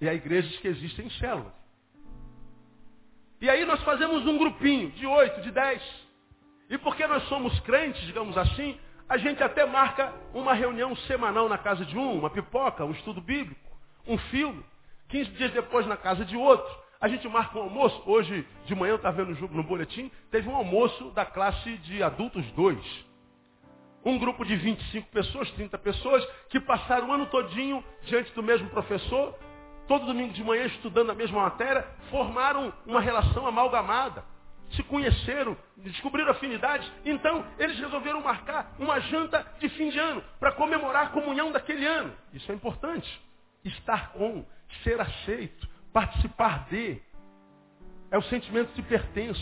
[0.00, 1.52] E há igrejas que existem células.
[3.42, 5.82] E aí nós fazemos um grupinho de oito, de dez.
[6.70, 11.58] E porque nós somos crentes, digamos assim, a gente até marca uma reunião semanal na
[11.58, 13.60] casa de um, uma pipoca, um estudo bíblico,
[14.06, 14.64] um filme.
[15.08, 16.74] Quinze dias depois na casa de outro.
[16.98, 18.02] A gente marca um almoço.
[18.06, 22.44] Hoje de manhã eu estava vendo no boletim, teve um almoço da classe de adultos
[22.52, 23.07] dois.
[24.04, 28.68] Um grupo de 25 pessoas, 30 pessoas, que passaram o ano todinho diante do mesmo
[28.70, 29.34] professor,
[29.88, 34.22] todo domingo de manhã estudando a mesma matéria, formaram uma relação amalgamada.
[34.72, 36.90] Se conheceram, descobriram afinidades.
[37.04, 41.86] Então, eles resolveram marcar uma janta de fim de ano para comemorar a comunhão daquele
[41.86, 42.12] ano.
[42.34, 43.08] Isso é importante.
[43.64, 44.44] Estar com,
[44.84, 47.00] ser aceito, participar de.
[48.10, 49.40] É o sentimento de pertença.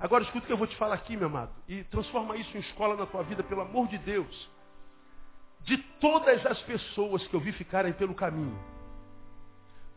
[0.00, 1.52] Agora escuta o que eu vou te falar aqui, meu amado.
[1.68, 4.50] E transforma isso em escola na tua vida, pelo amor de Deus.
[5.60, 8.58] De todas as pessoas que eu vi ficarem pelo caminho,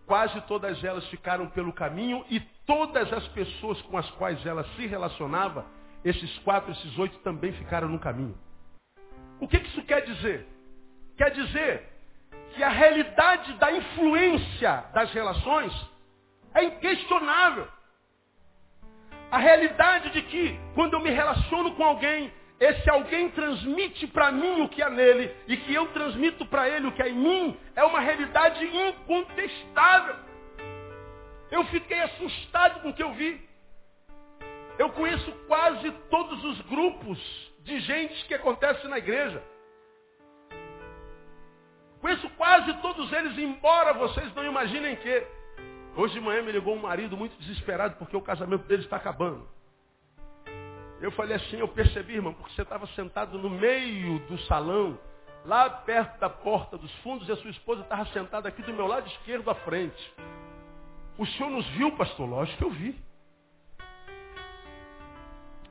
[0.05, 4.85] quase todas elas ficaram pelo caminho e todas as pessoas com as quais ela se
[4.85, 5.65] relacionava,
[6.03, 8.37] esses quatro, esses oito também ficaram no caminho.
[9.39, 10.45] O que isso quer dizer?
[11.15, 11.89] Quer dizer
[12.53, 15.73] que a realidade da influência das relações
[16.53, 17.67] é inquestionável.
[19.33, 24.61] A realidade de que, quando eu me relaciono com alguém, esse alguém transmite para mim
[24.61, 27.57] o que há nele e que eu transmito para ele o que há em mim,
[27.75, 30.17] é uma realidade incontestável.
[31.49, 33.41] Eu fiquei assustado com o que eu vi.
[34.77, 37.17] Eu conheço quase todos os grupos
[37.61, 39.41] de gente que acontece na igreja.
[41.99, 45.42] Conheço quase todos eles, embora vocês não imaginem que.
[45.95, 49.47] Hoje de manhã me ligou um marido muito desesperado porque o casamento dele está acabando.
[50.99, 54.97] Eu falei assim, eu percebi, irmão, porque você estava sentado no meio do salão,
[55.45, 58.88] lá perto da porta dos fundos, e a sua esposa estava sentada aqui do meu
[58.88, 60.13] lado esquerdo à frente.
[61.17, 62.27] O senhor nos viu, pastor?
[62.27, 62.99] Lógico que eu vi.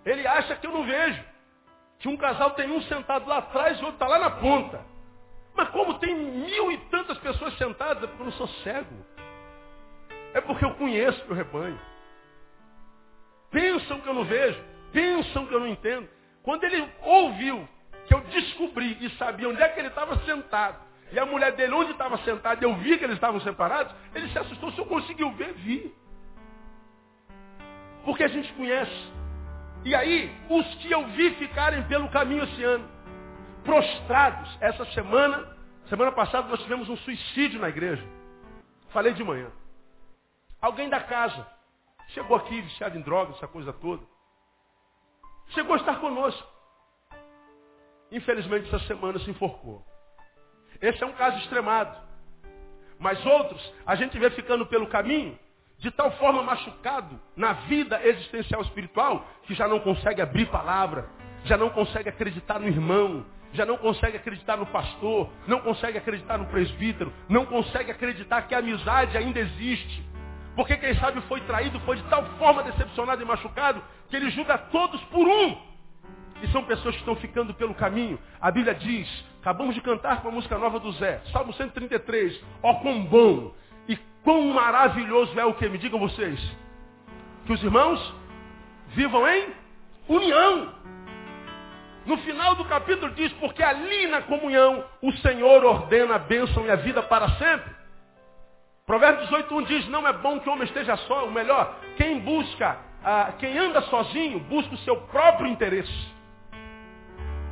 [0.05, 1.25] Ele acha que eu não vejo.
[1.99, 4.85] Que um casal tem um sentado lá atrás e outro está lá na ponta.
[5.55, 9.12] Mas como tem mil e tantas pessoas sentadas, é porque eu não sou cego.
[10.35, 11.79] É porque eu conheço o rebanho.
[13.51, 14.59] Pensam que eu não vejo,
[14.93, 16.09] pensam que eu não entendo.
[16.43, 17.69] Quando ele ouviu
[18.07, 20.79] que eu descobri e sabia onde é que ele estava sentado,
[21.13, 24.39] e a mulher dele onde estava sentada, eu vi que eles estavam separados, ele se
[24.39, 24.73] assustou.
[24.73, 25.95] Se eu conseguiu ver, vi.
[28.05, 29.13] Porque a gente conhece.
[29.85, 32.89] E aí, os que eu vi ficarem pelo caminho esse ano,
[33.63, 35.47] prostrados, essa semana,
[35.89, 38.03] semana passada nós tivemos um suicídio na igreja.
[38.91, 39.49] Falei de manhã.
[40.63, 41.45] Alguém da casa
[42.11, 44.03] chegou aqui viciado em drogas, essa coisa toda.
[45.49, 46.49] Chegou a estar conosco.
[48.13, 49.85] Infelizmente, essa semana se enforcou.
[50.81, 51.97] Esse é um caso extremado.
[52.97, 55.37] Mas outros, a gente vê ficando pelo caminho,
[55.79, 61.11] de tal forma machucado na vida existencial espiritual, que já não consegue abrir palavra,
[61.45, 66.39] já não consegue acreditar no irmão, já não consegue acreditar no pastor, não consegue acreditar
[66.39, 70.12] no presbítero, não consegue acreditar que a amizade ainda existe.
[70.55, 74.59] Porque quem sabe foi traído, foi de tal forma decepcionado e machucado, que ele julga
[74.59, 75.57] todos por um.
[76.43, 78.19] E são pessoas que estão ficando pelo caminho.
[78.41, 79.09] A Bíblia diz,
[79.41, 83.55] acabamos de cantar com a música nova do Zé, Salmo 133, ó quão bom
[83.89, 85.69] e quão maravilhoso é o que?
[85.69, 86.41] Me digam vocês.
[87.47, 88.15] Que os irmãos
[88.89, 89.49] vivam em
[90.09, 90.75] união.
[92.05, 96.71] No final do capítulo diz, porque ali na comunhão o Senhor ordena a bênção e
[96.71, 97.82] a vida para sempre.
[98.87, 102.79] Provérbios 18.1 diz, não é bom que o homem esteja só, o melhor, quem busca,
[103.05, 106.13] ah, quem anda sozinho, busca o seu próprio interesse.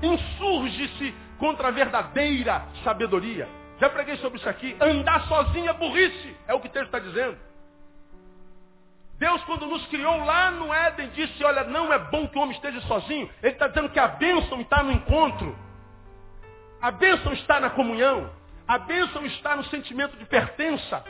[0.02, 3.48] Insurge-se contra a verdadeira sabedoria.
[3.78, 4.76] Já preguei sobre isso aqui.
[4.80, 7.38] Andar sozinho é burrice, é o que o texto está dizendo.
[9.18, 12.54] Deus, quando nos criou lá no Éden, disse, olha, não é bom que o homem
[12.56, 13.30] esteja sozinho.
[13.42, 15.56] Ele está dizendo que a bênção está no encontro.
[16.80, 18.30] A bênção está na comunhão.
[18.66, 21.04] A bênção está no sentimento de pertença.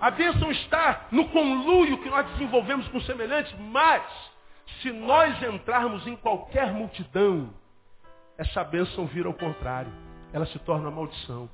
[0.00, 3.54] A bênção está no conluio que nós desenvolvemos com semelhantes.
[3.58, 4.02] Mas,
[4.80, 7.52] se nós entrarmos em qualquer multidão,
[8.38, 9.92] essa bênção vira ao contrário.
[10.32, 11.50] Ela se torna maldição.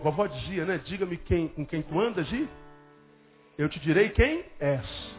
[0.00, 0.78] A vovó dizia, né?
[0.78, 2.48] Diga-me quem, com quem tu andas e
[3.56, 5.14] eu te direi quem és.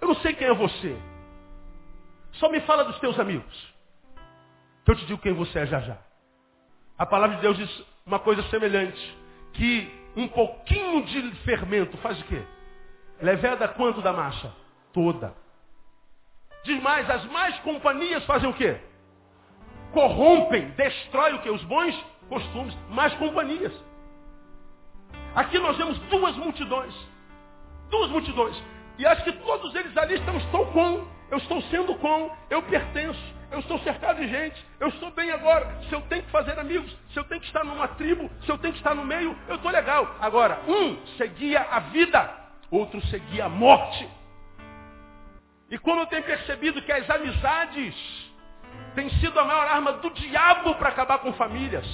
[0.00, 0.96] Eu não sei quem é você.
[2.32, 3.74] Só me fala dos teus amigos.
[4.84, 5.98] Que eu te digo quem você é já já.
[6.98, 9.16] A palavra de Deus diz uma coisa semelhante.
[9.52, 12.42] Que um pouquinho de fermento faz o quê?
[13.20, 14.52] Leveda quanto da massa?
[14.92, 15.34] Toda.
[16.64, 18.80] Diz mais, as mais companhias fazem o quê?
[19.92, 21.50] Corrompem, destrói o que?
[21.50, 21.94] Os bons
[22.28, 23.72] costumes, mais companhias.
[25.34, 26.94] Aqui nós vemos duas multidões.
[27.90, 28.60] Duas multidões.
[28.98, 33.20] E acho que todos eles ali estão, estou com, eu estou sendo com, eu pertenço,
[33.50, 35.82] eu estou cercado de gente, eu estou bem agora.
[35.88, 38.56] Se eu tenho que fazer amigos, se eu tenho que estar numa tribo, se eu
[38.56, 40.14] tenho que estar no meio, eu estou legal.
[40.20, 42.30] Agora, um seguia a vida,
[42.70, 44.08] outro seguia a morte.
[45.68, 47.96] E como eu tenho percebido que as amizades
[48.94, 51.86] têm sido a maior arma do diabo para acabar com famílias.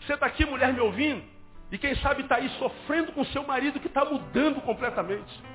[0.00, 1.22] Você está aqui, mulher, me ouvindo,
[1.70, 5.53] e quem sabe está aí sofrendo com seu marido que está mudando completamente.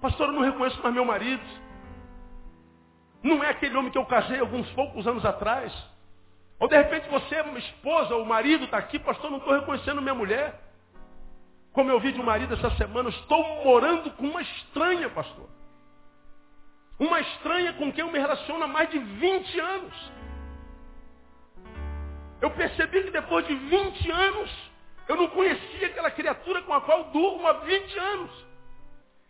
[0.00, 1.42] Pastor, eu não reconheço mais meu marido.
[3.22, 5.72] Não é aquele homem que eu casei alguns poucos anos atrás.
[6.58, 10.60] Ou de repente você, esposa ou marido, está aqui, pastor, não estou reconhecendo minha mulher.
[11.72, 15.48] Como eu vi de um marido essa semana, estou morando com uma estranha, pastor.
[16.98, 20.12] Uma estranha com quem eu me relaciono há mais de 20 anos.
[22.40, 24.50] Eu percebi que depois de 20 anos,
[25.08, 28.49] eu não conhecia aquela criatura com a qual durmo há 20 anos.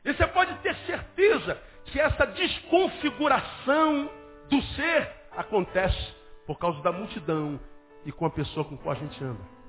[0.05, 4.11] E você pode ter certeza que essa desconfiguração
[4.49, 6.15] do ser acontece
[6.47, 7.61] por causa da multidão
[8.05, 9.61] e com a pessoa com qual a gente anda.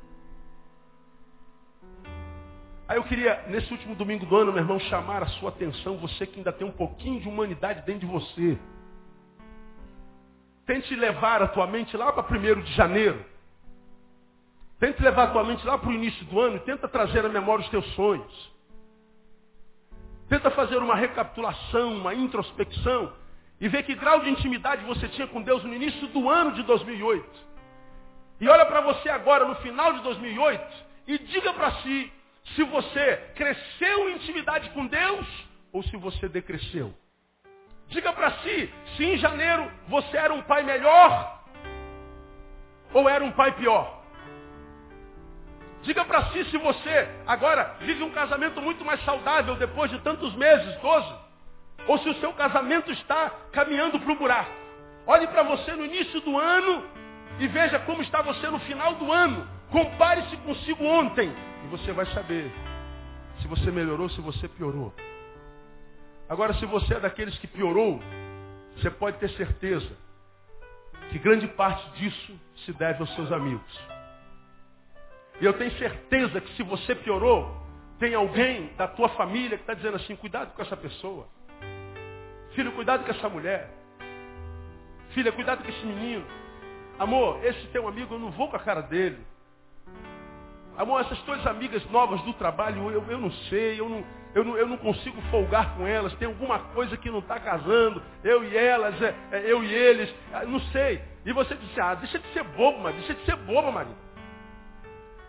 [2.87, 6.25] Aí eu queria, nesse último domingo do ano, meu irmão, chamar a sua atenção, você
[6.27, 8.57] que ainda tem um pouquinho de humanidade dentro de você.
[10.65, 13.23] Tente levar a tua mente lá para 1 de janeiro.
[14.77, 17.29] Tente levar a tua mente lá para o início do ano e tenta trazer à
[17.29, 18.50] memória os teus sonhos.
[20.31, 23.11] Tenta fazer uma recapitulação, uma introspecção
[23.59, 26.63] e ver que grau de intimidade você tinha com Deus no início do ano de
[26.63, 27.29] 2008.
[28.39, 32.09] E olha para você agora no final de 2008 e diga para si
[32.55, 35.27] se você cresceu em intimidade com Deus
[35.73, 36.93] ou se você decresceu.
[37.89, 41.43] Diga para si se em janeiro você era um pai melhor
[42.93, 44.00] ou era um pai pior.
[45.83, 50.33] Diga para si se você agora vive um casamento muito mais saudável depois de tantos
[50.35, 51.13] meses, 12,
[51.87, 54.51] ou se o seu casamento está caminhando para o buraco.
[55.07, 56.83] Olhe para você no início do ano
[57.39, 59.47] e veja como está você no final do ano.
[59.71, 61.33] Compare-se consigo ontem
[61.65, 62.51] e você vai saber
[63.41, 64.93] se você melhorou, se você piorou.
[66.29, 67.99] Agora, se você é daqueles que piorou,
[68.77, 69.97] você pode ter certeza
[71.09, 73.90] que grande parte disso se deve aos seus amigos.
[75.41, 77.51] E eu tenho certeza que se você piorou,
[77.97, 81.27] tem alguém da tua família que está dizendo assim, cuidado com essa pessoa.
[82.53, 83.67] Filho, cuidado com essa mulher.
[85.09, 86.23] Filha, cuidado com esse menino.
[86.99, 89.17] Amor, esse teu amigo, eu não vou com a cara dele.
[90.77, 94.03] Amor, essas tuas amigas novas do trabalho, eu, eu não sei, eu não,
[94.35, 98.01] eu, não, eu não consigo folgar com elas, tem alguma coisa que não está casando,
[98.23, 101.01] eu e elas, é, é, eu e eles, ah, não sei.
[101.25, 104.10] E você disse, ah, deixa de ser bobo, mas deixa de ser boba, marido.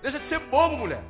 [0.03, 1.03] Deixa de ser bobo, mulher.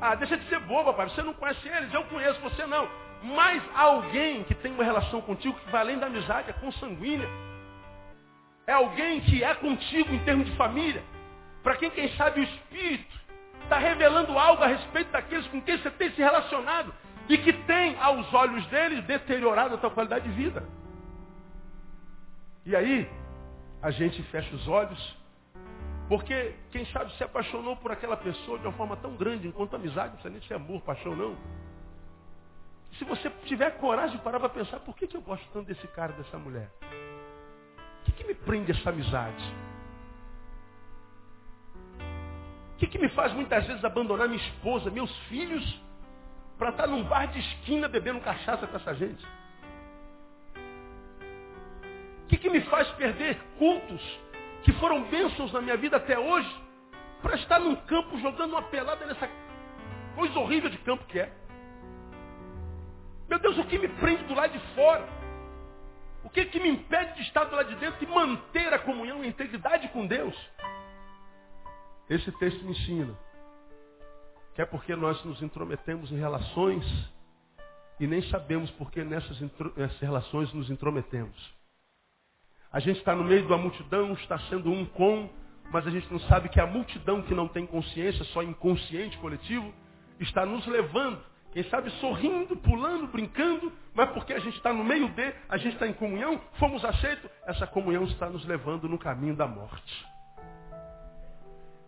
[0.00, 1.08] Ah, deixa de ser boba, pai.
[1.08, 2.88] Você não conhece eles, eu conheço, você não.
[3.22, 7.28] Mas alguém que tem uma relação contigo que vai além da amizade, é consanguínea.
[8.66, 11.02] É alguém que é contigo em termos de família.
[11.62, 13.20] Para quem, quem sabe, o Espírito
[13.62, 16.92] está revelando algo a respeito daqueles com quem você tem se relacionado
[17.28, 20.64] e que tem, aos olhos deles, deteriorado a tua qualidade de vida.
[22.66, 23.08] E aí,
[23.80, 25.21] a gente fecha os olhos
[26.08, 30.08] porque, quem sabe, se apaixonou por aquela pessoa de uma forma tão grande, enquanto amizade,
[30.08, 31.36] não precisa nem ser amor, paixão, não.
[32.98, 35.86] Se você tiver coragem de parar para pensar, por que, que eu gosto tanto desse
[35.88, 36.70] cara, dessa mulher?
[38.00, 39.42] O que, que me prende essa amizade?
[42.74, 45.80] O que, que me faz muitas vezes abandonar minha esposa, meus filhos,
[46.58, 49.24] para estar num bar de esquina bebendo cachaça com essa gente?
[52.24, 54.02] O que, que me faz perder cultos
[54.62, 56.50] que foram bênçãos na minha vida até hoje,
[57.20, 59.28] para estar num campo jogando uma pelada nessa
[60.14, 61.32] coisa horrível de campo que é.
[63.28, 65.08] Meu Deus, o que me prende do lado de fora?
[66.24, 69.22] O que, que me impede de estar do lado de dentro e manter a comunhão
[69.22, 70.36] e a integridade com Deus?
[72.08, 73.16] Esse texto me ensina
[74.54, 76.84] que é porque nós nos intrometemos em relações
[77.98, 79.40] e nem sabemos porque nessas,
[79.76, 81.61] nessas relações nos intrometemos.
[82.72, 85.28] A gente está no meio uma multidão, está sendo um com,
[85.70, 89.72] mas a gente não sabe que a multidão que não tem consciência, só inconsciente coletivo,
[90.18, 91.20] está nos levando.
[91.52, 95.74] Quem sabe sorrindo, pulando, brincando, mas porque a gente está no meio de, a gente
[95.74, 100.06] está em comunhão, fomos aceitos, essa comunhão está nos levando no caminho da morte.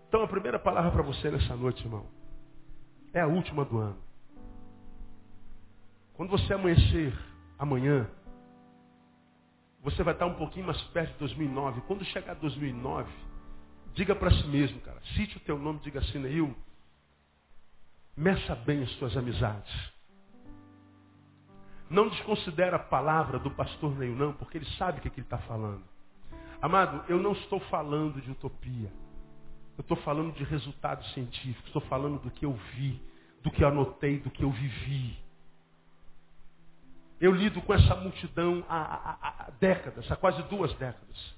[0.07, 2.07] Então a primeira palavra para você nessa noite, irmão,
[3.15, 3.99] é a última do ano.
[6.13, 7.13] Quando você amanhecer
[7.59, 8.07] amanhã,
[9.85, 11.83] você vai estar um pouquinho mais perto de 2009.
[11.83, 13.13] Quando chegar 2009,
[13.93, 16.57] diga para si mesmo, cara, cite o teu nome, diga assim, Neil,
[18.17, 19.93] meça bem as suas amizades.
[21.91, 25.27] Não desconsidere a palavra do pastor Neil, não, porque ele sabe o que, que ele
[25.27, 25.85] está falando.
[26.63, 28.91] Amado, eu não estou falando de utopia.
[29.77, 31.67] Eu estou falando de resultados científicos.
[31.67, 33.03] Estou falando do que eu vi,
[33.43, 35.15] do que eu anotei, do que eu vivi.
[37.21, 41.35] Eu lido com essa multidão há, há, há décadas, há quase duas décadas.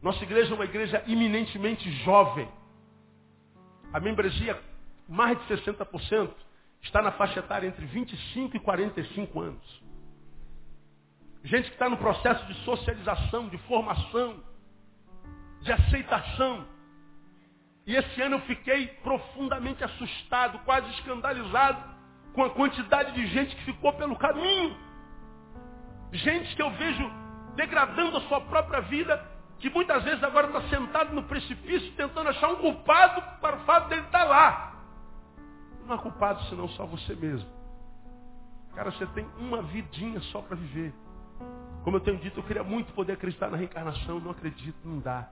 [0.00, 2.48] Nossa igreja é uma igreja eminentemente jovem.
[3.92, 4.60] A membresia,
[5.08, 6.30] mais de 60%,
[6.82, 9.82] está na faixa etária entre 25 e 45 anos.
[11.42, 14.42] Gente que está no processo de socialização, de formação,
[15.60, 16.66] de aceitação.
[17.86, 21.93] E esse ano eu fiquei profundamente assustado, quase escandalizado,
[22.34, 24.76] com a quantidade de gente que ficou pelo caminho.
[26.12, 27.10] Gente que eu vejo
[27.54, 29.24] degradando a sua própria vida,
[29.60, 33.88] que muitas vezes agora está sentado no precipício tentando achar um culpado para o fato
[33.88, 34.74] dele estar lá.
[35.86, 37.48] Não há culpado senão só você mesmo.
[38.74, 40.92] Cara, você tem uma vidinha só para viver.
[41.84, 45.28] Como eu tenho dito, eu queria muito poder acreditar na reencarnação, não acredito, não dá.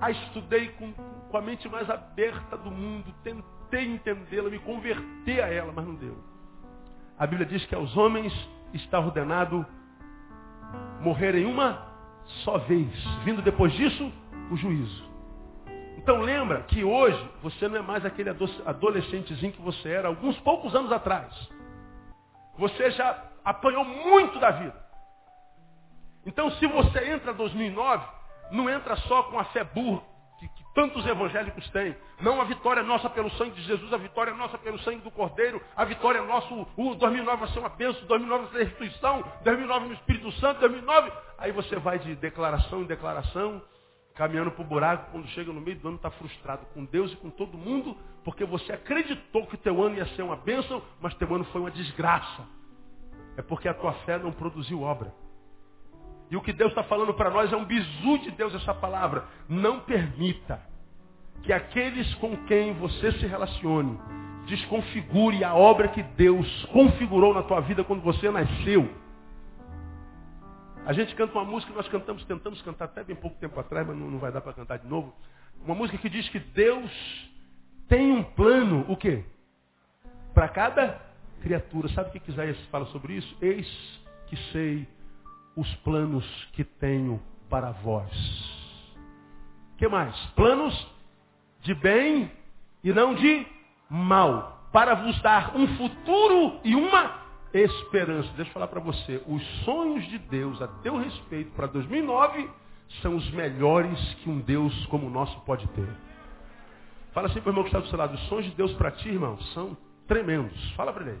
[0.00, 5.48] a estudei com, com a mente mais aberta do mundo, tentei entendê-la, me converter a
[5.48, 6.16] ela, mas não deu.
[7.18, 8.32] A Bíblia diz que aos homens
[8.72, 9.66] está ordenado
[11.00, 11.86] morrerem uma
[12.44, 12.88] só vez,
[13.24, 14.12] vindo depois disso
[14.50, 15.10] o juízo.
[15.98, 20.74] Então lembra que hoje você não é mais aquele adolescentezinho que você era alguns poucos
[20.74, 21.32] anos atrás.
[22.58, 24.90] Você já apanhou muito da vida.
[26.24, 28.06] Então se você entra em 2009,
[28.52, 30.09] não entra só com a fé burra
[30.40, 31.94] que, que, tantos evangélicos têm.
[32.20, 35.62] Não a vitória nossa pelo sangue de Jesus, a vitória nossa pelo sangue do Cordeiro,
[35.76, 39.86] a vitória nossa, o, o 2009 vai ser uma bênção, 2009 vai ser restituição, 2009
[39.86, 41.12] no Espírito Santo, 2009.
[41.38, 43.62] Aí você vai de declaração em declaração,
[44.14, 47.16] caminhando para o buraco, quando chega no meio do ano está frustrado com Deus e
[47.16, 51.32] com todo mundo, porque você acreditou que teu ano ia ser uma bênção, mas teu
[51.34, 52.46] ano foi uma desgraça.
[53.36, 55.12] É porque a tua fé não produziu obra.
[56.30, 59.24] E o que Deus está falando para nós é um bizu de Deus essa palavra.
[59.48, 60.60] Não permita
[61.42, 63.98] que aqueles com quem você se relacione
[64.46, 68.88] desconfigure a obra que Deus configurou na tua vida quando você nasceu.
[70.84, 73.96] A gente canta uma música nós cantamos, tentamos cantar até bem pouco tempo atrás, mas
[73.96, 75.14] não, não vai dar para cantar de novo.
[75.64, 76.90] Uma música que diz que Deus
[77.88, 79.24] tem um plano, o quê?
[80.32, 81.00] Para cada
[81.42, 81.88] criatura.
[81.90, 83.36] Sabe o que Isaías fala sobre isso?
[83.40, 83.68] Eis
[84.26, 84.88] que sei
[85.56, 88.10] os planos que tenho para vós.
[89.76, 90.14] que mais?
[90.36, 90.86] Planos
[91.62, 92.30] de bem
[92.82, 93.46] e não de
[93.88, 97.20] mal, para vos dar um futuro e uma
[97.52, 98.28] esperança.
[98.36, 102.48] Deixa eu falar para você, os sonhos de Deus a teu respeito para 2009
[103.02, 105.88] são os melhores que um Deus como o nosso pode ter.
[107.12, 108.90] Fala assim para o irmão que está do seu lado, os sonhos de Deus para
[108.92, 109.76] ti, irmão, são
[110.06, 110.72] tremendos.
[110.72, 111.20] Fala para ele.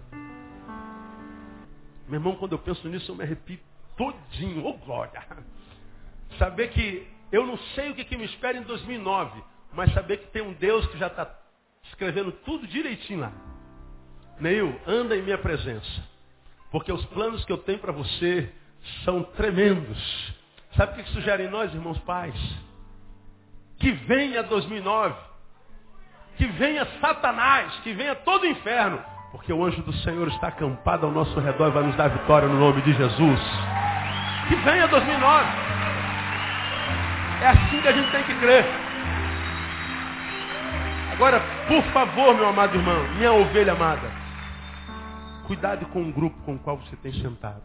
[2.08, 3.58] Meu irmão, quando eu penso nisso, eu me arrepio
[4.00, 4.64] todinho.
[4.64, 5.22] Ô oh, glória!
[6.38, 9.42] Saber que eu não sei o que, que me espera em 2009,
[9.74, 11.30] mas saber que tem um Deus que já está
[11.84, 13.32] escrevendo tudo direitinho lá.
[14.40, 16.08] Neil, anda em minha presença.
[16.70, 18.50] Porque os planos que eu tenho para você
[19.04, 20.34] são tremendos.
[20.76, 22.34] Sabe o que, que sugere em nós, irmãos pais?
[23.78, 25.14] Que venha 2009.
[26.36, 27.74] Que venha Satanás.
[27.80, 29.02] Que venha todo o inferno.
[29.32, 32.48] Porque o anjo do Senhor está acampado ao nosso redor e vai nos dar vitória
[32.48, 33.40] no nome de Jesus.
[34.50, 35.46] Que venha 2009.
[37.40, 38.64] É assim que a gente tem que crer.
[41.12, 44.10] Agora, por favor, meu amado irmão, minha ovelha amada,
[45.46, 47.62] cuidado com o grupo com o qual você tem sentado.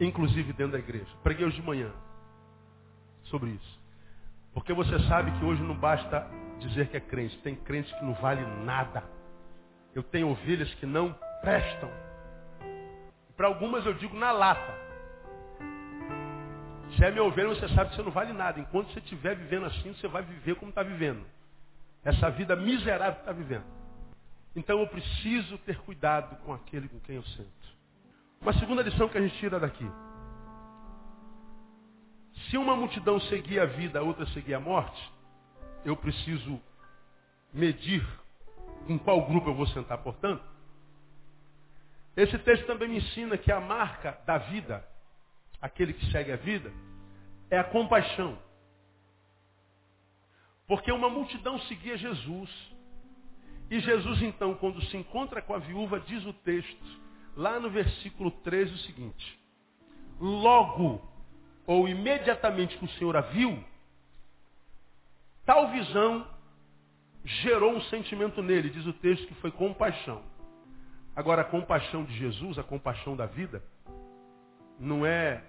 [0.00, 1.06] Inclusive dentro da igreja.
[1.22, 1.92] Preguei hoje de manhã
[3.22, 3.80] sobre isso.
[4.52, 6.26] Porque você sabe que hoje não basta
[6.58, 7.38] dizer que é crente.
[7.38, 9.04] Tem crente que não vale nada.
[9.94, 12.07] Eu tenho ovelhas que não prestam.
[13.38, 14.74] Para algumas eu digo na lata.
[16.96, 18.58] Se é minha ovelha, você sabe que você não vale nada.
[18.58, 21.24] Enquanto você estiver vivendo assim, você vai viver como está vivendo.
[22.04, 23.64] Essa vida miserável que está vivendo.
[24.56, 27.78] Então eu preciso ter cuidado com aquele com quem eu sento.
[28.40, 29.88] Uma segunda lição que a gente tira daqui.
[32.50, 35.12] Se uma multidão seguia a vida, a outra seguia a morte,
[35.84, 36.60] eu preciso
[37.52, 38.04] medir
[38.88, 40.42] com qual grupo eu vou sentar, portanto.
[42.16, 44.86] Esse texto também me ensina que a marca da vida,
[45.60, 46.72] aquele que segue a vida,
[47.50, 48.38] é a compaixão.
[50.66, 52.50] Porque uma multidão seguia Jesus.
[53.70, 57.00] E Jesus, então, quando se encontra com a viúva, diz o texto,
[57.36, 59.38] lá no versículo 13, o seguinte:
[60.20, 61.00] Logo,
[61.66, 63.62] ou imediatamente que o Senhor a viu,
[65.44, 66.26] tal visão
[67.24, 70.22] gerou um sentimento nele, diz o texto que foi compaixão.
[71.18, 73.60] Agora, a compaixão de Jesus, a compaixão da vida,
[74.78, 75.42] não é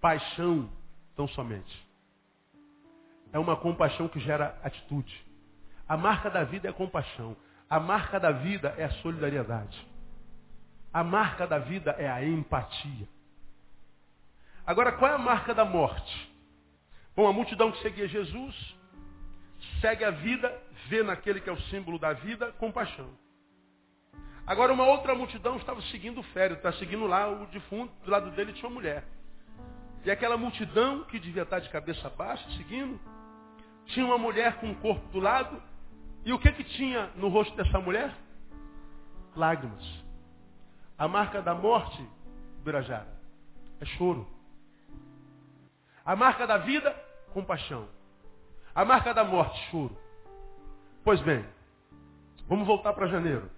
[0.00, 0.68] paixão
[1.14, 1.88] tão somente.
[3.32, 5.24] É uma compaixão que gera atitude.
[5.86, 7.36] A marca da vida é a compaixão.
[7.68, 9.86] A marca da vida é a solidariedade.
[10.92, 13.06] A marca da vida é a empatia.
[14.66, 16.34] Agora, qual é a marca da morte?
[17.14, 18.76] Bom, a multidão que seguia Jesus
[19.80, 20.52] segue a vida,
[20.88, 23.08] vê naquele que é o símbolo da vida, compaixão.
[24.46, 28.30] Agora uma outra multidão estava seguindo o fério, está seguindo lá o defunto, do lado
[28.32, 29.04] dele tinha uma mulher.
[30.04, 32.98] E aquela multidão, que devia estar de cabeça baixa, seguindo,
[33.86, 35.62] tinha uma mulher com o corpo do lado,
[36.24, 38.14] e o que que tinha no rosto dessa mulher?
[39.36, 39.84] Lágrimas.
[40.98, 42.04] A marca da morte,
[42.64, 43.08] Birajara,
[43.80, 44.26] é choro.
[46.04, 46.90] A marca da vida,
[47.32, 47.88] compaixão.
[48.74, 49.96] A marca da morte, choro.
[51.04, 51.44] Pois bem,
[52.46, 53.50] vamos voltar para janeiro.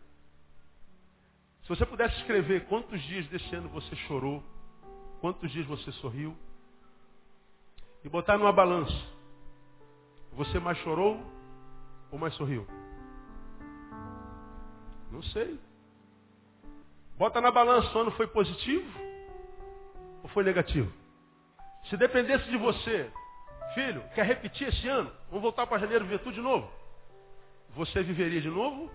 [1.73, 4.45] Você pudesse escrever quantos dias desse ano você chorou,
[5.23, 6.37] quantos dias você sorriu,
[8.05, 8.93] e botar numa balança,
[10.33, 11.19] você mais chorou
[12.11, 12.67] ou mais sorriu?
[15.11, 15.59] Não sei.
[17.17, 18.93] Bota na balança, o ano foi positivo
[20.23, 20.93] ou foi negativo?
[21.89, 23.11] Se dependesse de você,
[23.73, 25.11] filho, quer repetir esse ano?
[25.29, 26.71] Vamos voltar para janeiro e ver tudo de novo?
[27.71, 28.91] Você viveria de novo?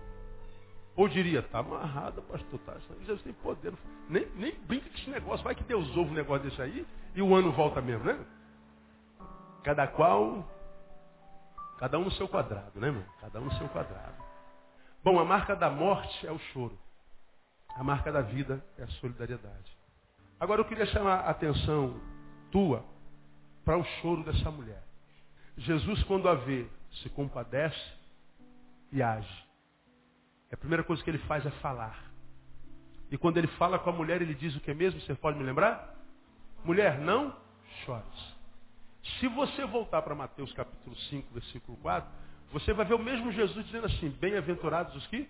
[0.96, 3.72] Ou diria, tá amarrado, pastor, tá, Jesus tem poder.
[4.08, 7.22] Nem, nem brinca com esse negócio, vai que Deus ouve um negócio desse aí e
[7.22, 8.18] o ano volta mesmo, né?
[9.62, 10.48] Cada qual,
[11.78, 13.04] cada um no seu quadrado, né, irmão?
[13.20, 14.14] Cada um no seu quadrado.
[15.04, 16.76] Bom, a marca da morte é o choro.
[17.76, 19.78] A marca da vida é a solidariedade.
[20.40, 22.00] Agora eu queria chamar a atenção
[22.50, 22.84] tua
[23.64, 24.82] para o choro dessa mulher.
[25.56, 26.66] Jesus, quando a vê,
[27.02, 27.92] se compadece
[28.92, 29.47] e age.
[30.52, 32.08] A primeira coisa que ele faz é falar.
[33.10, 35.00] E quando ele fala com a mulher, ele diz o que mesmo?
[35.00, 35.94] Você pode me lembrar?
[36.64, 37.34] Mulher, não
[37.84, 38.36] chores.
[39.18, 42.08] Se você voltar para Mateus capítulo 5, versículo 4,
[42.52, 45.28] você vai ver o mesmo Jesus dizendo assim, bem-aventurados os que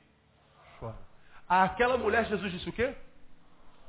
[0.78, 0.98] choram.
[1.48, 2.94] Aquela mulher, Jesus disse o quê?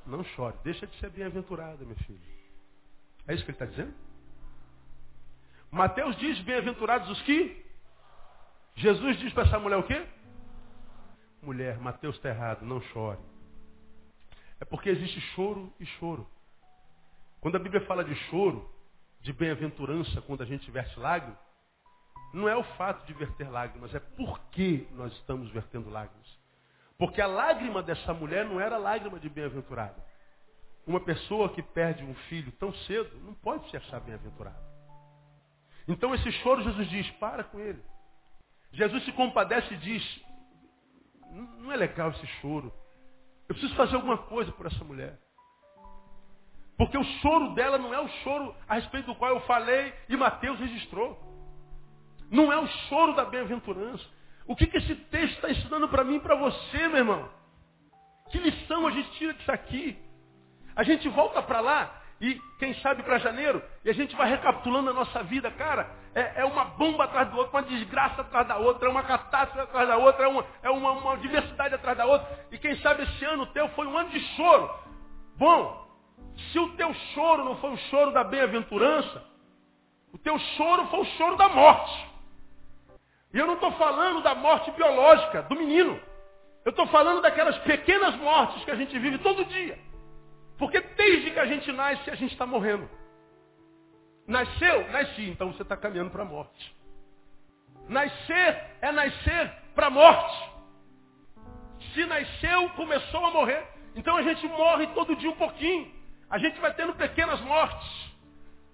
[0.06, 2.20] Não chore, deixa de ser bem-aventurada, meu filho.
[3.28, 3.94] É isso que ele está dizendo?
[5.72, 7.66] Mateus diz, bem-aventurados os que?
[8.76, 10.06] Jesus diz para essa mulher o quê?
[11.42, 13.20] Mulher, Mateus está errado, não chore.
[14.60, 16.28] É porque existe choro e choro.
[17.40, 18.70] Quando a Bíblia fala de choro,
[19.22, 21.38] de bem-aventurança, quando a gente verte lágrimas,
[22.34, 26.28] não é o fato de verter lágrimas, é por que nós estamos vertendo lágrimas.
[26.98, 29.96] Porque a lágrima dessa mulher não era lágrima de bem-aventurada.
[30.86, 34.60] Uma pessoa que perde um filho tão cedo não pode se achar bem-aventurada.
[35.88, 37.82] Então esse choro, Jesus diz, para com ele.
[38.72, 40.22] Jesus se compadece e diz,
[41.30, 42.72] não é legal esse choro.
[43.48, 45.18] Eu preciso fazer alguma coisa por essa mulher.
[46.78, 50.16] Porque o choro dela não é o choro a respeito do qual eu falei e
[50.16, 51.20] Mateus registrou.
[52.32, 54.06] Não é o choro da bem-aventurança.
[54.48, 57.30] O que, que esse texto está ensinando para mim e para você, meu irmão?
[58.32, 59.98] Que lição a gente tira disso aqui?
[60.76, 64.90] A gente volta para lá e, quem sabe, para janeiro, e a gente vai recapitulando
[64.90, 65.90] a nossa vida, cara.
[66.20, 69.70] É, é, uma bomba atrás do outro, uma desgraça atrás da outra, é uma catástrofe
[69.70, 72.28] atrás da outra, é, uma, é uma, uma diversidade atrás da outra.
[72.52, 74.70] E quem sabe esse ano teu foi um ano de choro.
[75.38, 75.88] Bom,
[76.52, 79.24] se o teu choro não foi o choro da bem-aventurança,
[80.12, 82.10] o teu choro foi o choro da morte.
[83.34, 85.98] E eu não estou falando da morte biológica do menino.
[86.66, 89.80] Eu estou falando daquelas pequenas mortes que a gente vive todo dia.
[90.58, 92.90] Porque desde que a gente nasce, a gente está morrendo.
[94.30, 94.88] Nasceu?
[94.92, 95.28] Nasci.
[95.28, 96.76] Então você está caminhando para a morte.
[97.90, 100.50] Nascer é nascer para a morte.
[101.94, 103.66] Se nasceu, começou a morrer.
[103.96, 105.92] Então a gente morre todo dia um pouquinho.
[106.30, 108.10] A gente vai tendo pequenas mortes.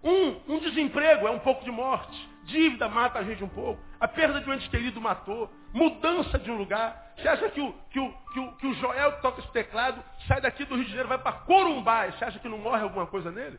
[0.04, 2.30] Um, um desemprego é um pouco de morte.
[2.44, 3.82] Dívida mata a gente um pouco.
[3.98, 5.50] A perda de um ente querido matou.
[5.74, 7.14] Mudança de um lugar.
[7.16, 10.42] Você acha que o, que o, que o, que o Joel toca esse teclado sai
[10.42, 12.08] daqui do Rio de Janeiro vai para Corumbá?
[12.08, 13.58] Você acha que não morre alguma coisa nele?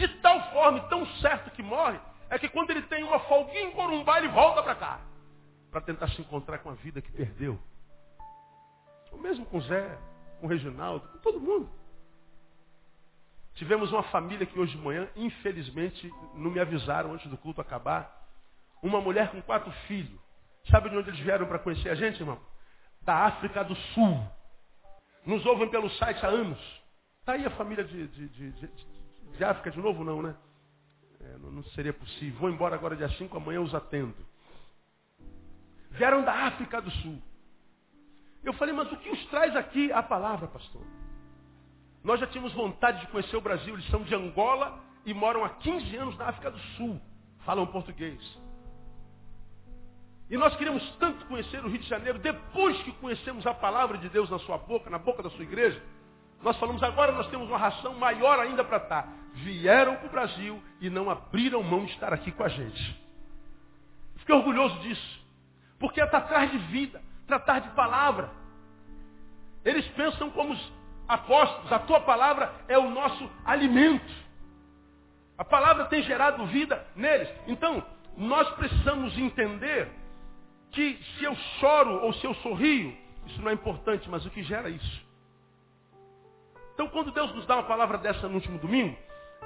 [0.00, 3.72] De tal forma, tão certo que morre, é que quando ele tem uma folguinha em
[3.72, 5.00] Corumbá, ele volta para cá.
[5.70, 7.60] Para tentar se encontrar com a vida que perdeu.
[9.12, 9.98] O mesmo com Zé,
[10.40, 11.68] com Reginaldo, com todo mundo.
[13.56, 18.26] Tivemos uma família que hoje de manhã, infelizmente, não me avisaram antes do culto acabar.
[18.82, 20.18] Uma mulher com quatro filhos.
[20.70, 22.40] Sabe de onde eles vieram para conhecer a gente, irmão?
[23.02, 24.26] Da África do Sul.
[25.26, 26.58] Nos ouvem pelo site há anos.
[27.18, 28.50] Está aí a família de, de, de,
[29.36, 30.34] de, África de novo, não, né?
[31.20, 32.38] É, não, não, seria possível.
[32.40, 34.14] Vou embora agora dia 5, amanhã os atendo.
[35.90, 37.20] Vieram da África do Sul.
[38.42, 39.92] Eu falei, mas o que os traz aqui?
[39.92, 40.82] A palavra, pastor.
[42.02, 43.74] Nós já tínhamos vontade de conhecer o Brasil.
[43.74, 47.00] Eles são de Angola e moram há 15 anos na África do Sul.
[47.44, 48.20] Falam português.
[50.30, 52.18] E nós queremos tanto conhecer o Rio de Janeiro.
[52.18, 55.82] Depois que conhecemos a palavra de Deus na sua boca, na boca da sua igreja,
[56.42, 59.08] nós falamos agora nós temos uma ração maior ainda para estar.
[59.34, 63.00] Vieram para o Brasil e não abriram mão de estar aqui com a gente.
[64.16, 65.20] Fiquei orgulhoso disso.
[65.78, 68.30] Porque é tratar de vida, tratar de palavra.
[69.64, 70.72] Eles pensam como os
[71.06, 74.12] apóstolos, a tua palavra é o nosso alimento.
[75.36, 77.28] A palavra tem gerado vida neles.
[77.46, 77.84] Então,
[78.16, 79.90] nós precisamos entender
[80.70, 84.42] que se eu choro ou se eu sorrio, isso não é importante, mas o que
[84.42, 85.09] gera isso?
[86.80, 88.96] Então, quando Deus nos dá uma palavra dessa no último domingo,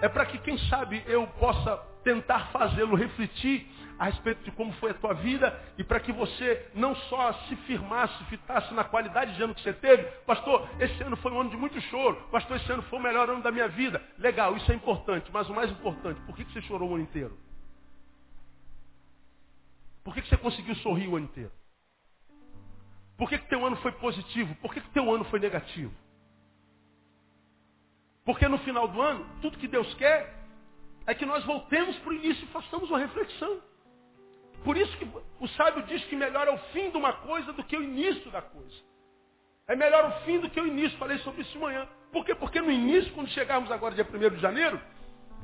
[0.01, 3.67] é para que, quem sabe, eu possa tentar fazê-lo refletir
[3.99, 7.57] a respeito de como foi a tua vida e para que você não só se
[7.67, 10.05] firmasse, fitasse na qualidade de ano que você teve.
[10.25, 12.15] Pastor, esse ano foi um ano de muito choro.
[12.31, 14.01] Pastor, esse ano foi o melhor ano da minha vida.
[14.17, 15.29] Legal, isso é importante.
[15.33, 17.37] Mas o mais importante, por que você chorou o ano inteiro?
[20.05, 21.51] Por que você conseguiu sorrir o ano inteiro?
[23.19, 24.55] Por que, teu ano foi positivo?
[24.63, 26.04] Por que, que teu ano foi negativo?
[28.25, 30.35] Porque no final do ano, tudo que Deus quer
[31.07, 33.61] é que nós voltemos para o início e façamos uma reflexão.
[34.65, 35.07] Por isso que
[35.39, 38.31] o sábio diz que melhor é o fim de uma coisa do que o início
[38.31, 38.75] da coisa.
[39.67, 40.99] É melhor o fim do que o início.
[40.99, 41.87] Falei sobre isso de manhã.
[42.11, 42.35] Por quê?
[42.35, 44.81] Porque no início, quando chegarmos agora dia 1 de janeiro,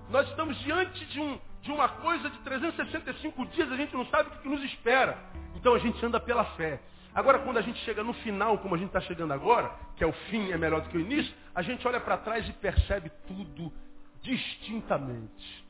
[0.09, 4.31] nós estamos diante de, um, de uma coisa de 365 dias, a gente não sabe
[4.31, 5.19] o que nos espera.
[5.55, 6.81] Então a gente anda pela fé.
[7.15, 10.07] Agora, quando a gente chega no final, como a gente está chegando agora, que é
[10.07, 13.11] o fim, é melhor do que o início, a gente olha para trás e percebe
[13.27, 13.73] tudo
[14.23, 15.65] distintamente,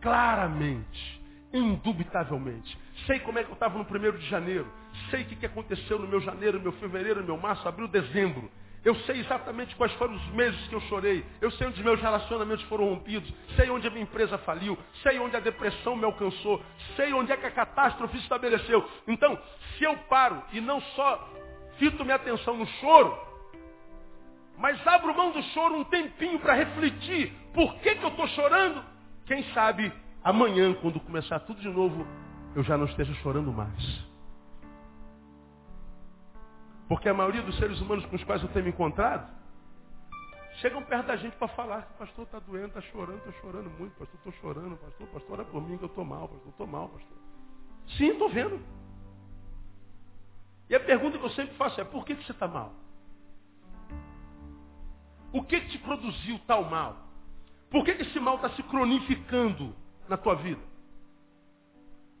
[0.00, 1.22] claramente,
[1.52, 2.76] indubitavelmente.
[3.06, 4.66] Sei como é que eu estava no primeiro de janeiro.
[5.10, 7.86] Sei o que, que aconteceu no meu janeiro, no meu fevereiro, no meu março, abril,
[7.88, 8.50] dezembro.
[8.84, 11.24] Eu sei exatamente quais foram os meses que eu chorei.
[11.40, 13.32] Eu sei onde meus relacionamentos foram rompidos.
[13.56, 14.78] Sei onde a minha empresa faliu.
[15.02, 16.62] Sei onde a depressão me alcançou.
[16.94, 18.86] Sei onde é que a catástrofe se estabeleceu.
[19.08, 19.38] Então,
[19.76, 21.32] se eu paro e não só
[21.78, 23.18] fito minha atenção no choro,
[24.58, 28.84] mas abro mão do choro um tempinho para refletir por que, que eu estou chorando,
[29.24, 29.90] quem sabe
[30.22, 32.06] amanhã, quando começar tudo de novo,
[32.54, 34.13] eu já não esteja chorando mais.
[36.88, 39.30] Porque a maioria dos seres humanos com os quais eu tenho me encontrado,
[40.56, 44.16] chegam perto da gente para falar pastor está doendo, está chorando, estou chorando muito, pastor,
[44.16, 47.16] estou chorando, pastor, pastor, ora por mim que eu estou mal, pastor, estou mal, pastor.
[47.96, 48.60] Sim, estou vendo.
[50.68, 52.72] E a pergunta que eu sempre faço é, por que, que você está mal?
[55.32, 56.96] O que, que te produziu tal mal?
[57.70, 59.74] Por que, que esse mal está se cronificando
[60.08, 60.60] na tua vida?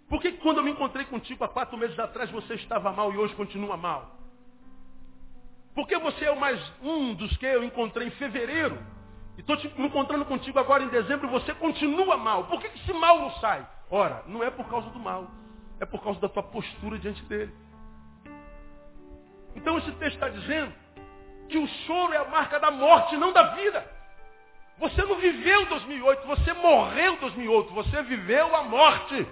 [0.08, 3.12] Por que, que quando eu me encontrei contigo há quatro meses atrás você estava mal
[3.12, 4.23] e hoje continua mal?
[5.74, 8.78] Porque você é o mais um dos que eu encontrei em fevereiro.
[9.36, 12.44] E estou me encontrando contigo agora em dezembro e você continua mal.
[12.44, 13.66] Por que esse mal não sai?
[13.90, 15.28] Ora, não é por causa do mal.
[15.80, 17.52] É por causa da tua postura diante dele.
[19.56, 20.72] Então esse texto está dizendo
[21.48, 23.84] que o choro é a marca da morte, não da vida.
[24.78, 29.26] Você não viveu 2008, você morreu 2008, você viveu a morte.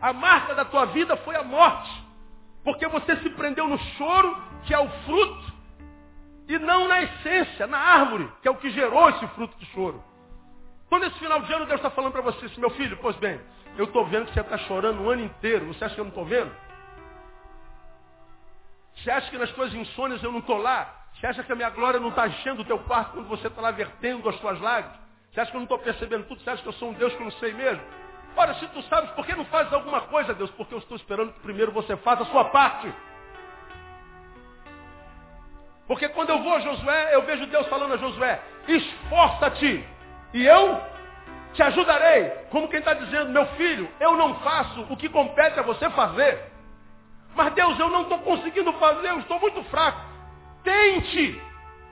[0.00, 2.03] A marca da tua vida foi a morte.
[2.64, 5.52] Porque você se prendeu no choro, que é o fruto,
[6.48, 10.02] e não na essência, na árvore, que é o que gerou esse fruto de choro.
[10.86, 13.40] Então, nesse final de ano, Deus está falando para você assim, meu filho, pois bem,
[13.76, 15.66] eu estou vendo que você está chorando o ano inteiro.
[15.66, 16.50] Você acha que eu não estou vendo?
[18.96, 21.04] Você acha que nas tuas insônias eu não estou lá?
[21.14, 23.60] Você acha que a minha glória não está enchendo o teu quarto quando você está
[23.60, 24.98] lá vertendo as tuas lágrimas?
[25.32, 26.40] Você acha que eu não estou percebendo tudo?
[26.40, 27.82] Você acha que eu sou um Deus que eu não sei mesmo?
[28.36, 30.50] Ora, se tu sabes, por que não fazes alguma coisa, Deus?
[30.52, 32.92] Porque eu estou esperando que primeiro você faça a sua parte.
[35.86, 39.86] Porque quando eu vou a Josué, eu vejo Deus falando a Josué, esforça-te
[40.32, 40.80] e eu
[41.52, 42.30] te ajudarei.
[42.50, 46.52] Como quem está dizendo, meu filho, eu não faço o que compete a você fazer.
[47.34, 50.00] Mas Deus, eu não estou conseguindo fazer, eu estou muito fraco.
[50.62, 51.40] Tente,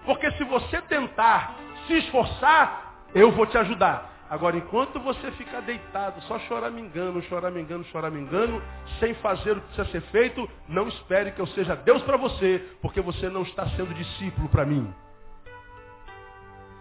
[0.05, 1.55] porque se você tentar
[1.87, 4.12] se esforçar, eu vou te ajudar.
[4.33, 8.63] Agora, enquanto você ficar deitado, só choramingando, choramingando, choramingando,
[8.99, 12.67] sem fazer o que precisa ser feito, não espere que eu seja Deus para você,
[12.81, 14.91] porque você não está sendo discípulo para mim.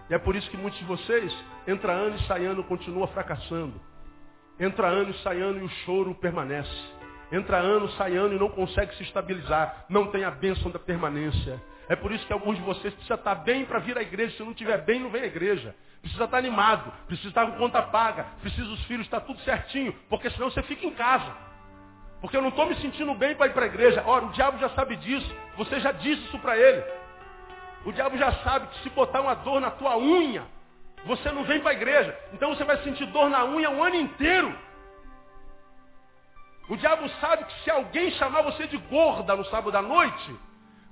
[0.10, 1.38] E é por isso que muitos de vocês,
[1.68, 3.74] entra ano e sai ano, continua fracassando.
[4.58, 6.72] Entra ano e sai ano e o choro permanece.
[7.34, 9.88] Entra ano, sai ano e não consegue se estabilizar.
[9.90, 11.62] Não tem a bênção da permanência.
[11.92, 14.36] É por isso que alguns de vocês precisam estar bem para vir à igreja.
[14.38, 17.82] Se não estiver bem, não vem à igreja precisa estar animado, precisa estar com conta
[17.84, 21.32] paga, precisa os filhos estar tudo certinho, porque senão você fica em casa.
[22.20, 24.04] Porque eu não estou me sentindo bem para ir para a igreja.
[24.06, 26.84] Ora, o diabo já sabe disso, você já disse isso para ele.
[27.86, 30.44] O diabo já sabe que se botar uma dor na tua unha,
[31.06, 32.18] você não vem para a igreja.
[32.34, 34.56] Então você vai sentir dor na unha o ano inteiro.
[36.70, 40.36] O diabo sabe que se alguém chamar você de gorda no sábado à noite,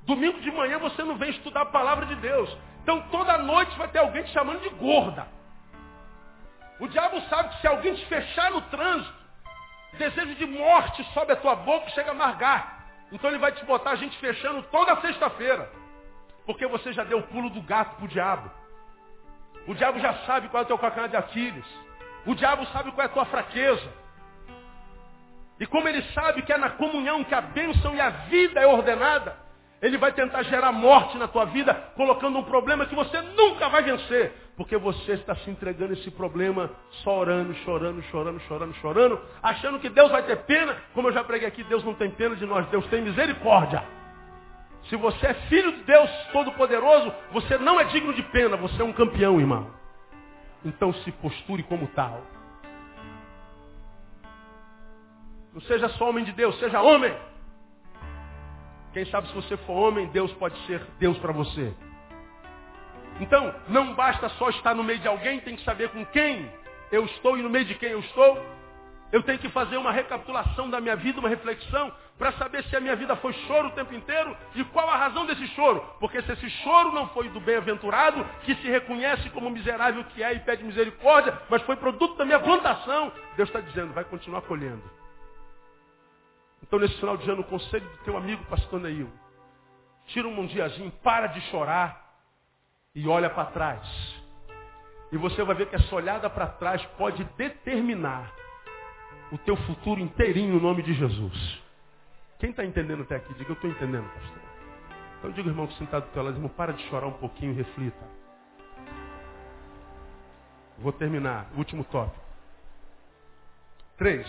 [0.10, 2.50] domingo de manhã você não vem estudar a palavra de Deus.
[2.82, 5.28] Então toda noite vai ter alguém te chamando de gorda.
[6.80, 9.14] O diabo sabe que se alguém te fechar no trânsito,
[9.98, 12.80] desejo de morte sobe a tua boca e chega a amargar.
[13.12, 15.70] Então ele vai te botar a gente fechando toda sexta-feira.
[16.46, 18.50] Porque você já deu o pulo do gato para o diabo.
[19.68, 21.66] O diabo já sabe qual é o teu calcanhar de Aquiles.
[22.26, 23.94] O diabo sabe qual é a tua fraqueza.
[25.60, 28.66] E como ele sabe que é na comunhão que a bênção e a vida é
[28.66, 29.49] ordenada,
[29.82, 33.82] ele vai tentar gerar morte na tua vida, colocando um problema que você nunca vai
[33.82, 34.34] vencer.
[34.58, 36.70] Porque você está se entregando esse problema
[37.04, 40.76] só orando, chorando, chorando, chorando, chorando, achando que Deus vai ter pena.
[40.94, 43.82] Como eu já preguei aqui, Deus não tem pena de nós, Deus tem misericórdia.
[44.90, 48.86] Se você é filho de Deus Todo-Poderoso, você não é digno de pena, você é
[48.86, 49.72] um campeão, irmão.
[50.66, 52.22] Então se posture como tal.
[55.54, 57.16] Não seja só homem de Deus, seja homem.
[58.94, 61.74] Quem sabe se você for homem, Deus pode ser Deus para você.
[63.20, 66.50] Então, não basta só estar no meio de alguém, tem que saber com quem
[66.92, 68.60] eu estou e no meio de quem eu estou.
[69.12, 72.80] Eu tenho que fazer uma recapitulação da minha vida, uma reflexão, para saber se a
[72.80, 75.84] minha vida foi choro o tempo inteiro e qual a razão desse choro.
[76.00, 80.34] Porque se esse choro não foi do bem-aventurado, que se reconhece como miserável que é
[80.34, 84.99] e pede misericórdia, mas foi produto da minha plantação, Deus está dizendo, vai continuar colhendo.
[86.64, 89.10] Então, nesse final de ano, o conselho do teu amigo pastor Neil,
[90.08, 92.18] tira um diazinho, para de chorar
[92.94, 94.20] e olha para trás.
[95.12, 98.32] E você vai ver que essa olhada para trás pode determinar
[99.32, 101.64] o teu futuro inteirinho no nome de Jesus.
[102.40, 103.34] Quem está entendendo até aqui?
[103.34, 104.42] Diga, eu estou entendendo, pastor.
[105.18, 107.56] Então diga, irmão, que sentado do teu lado, irmão, para de chorar um pouquinho e
[107.56, 108.20] reflita.
[110.78, 111.48] Vou terminar.
[111.58, 112.24] Último tópico.
[113.98, 114.26] Três.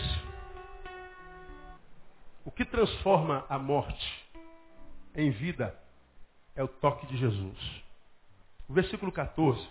[2.43, 4.29] O que transforma a morte
[5.15, 5.77] em vida
[6.55, 7.83] é o toque de Jesus.
[8.67, 9.69] O versículo 14,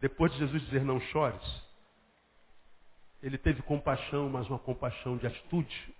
[0.00, 1.62] depois de Jesus dizer não chores,
[3.22, 5.94] ele teve compaixão, mas uma compaixão de atitude.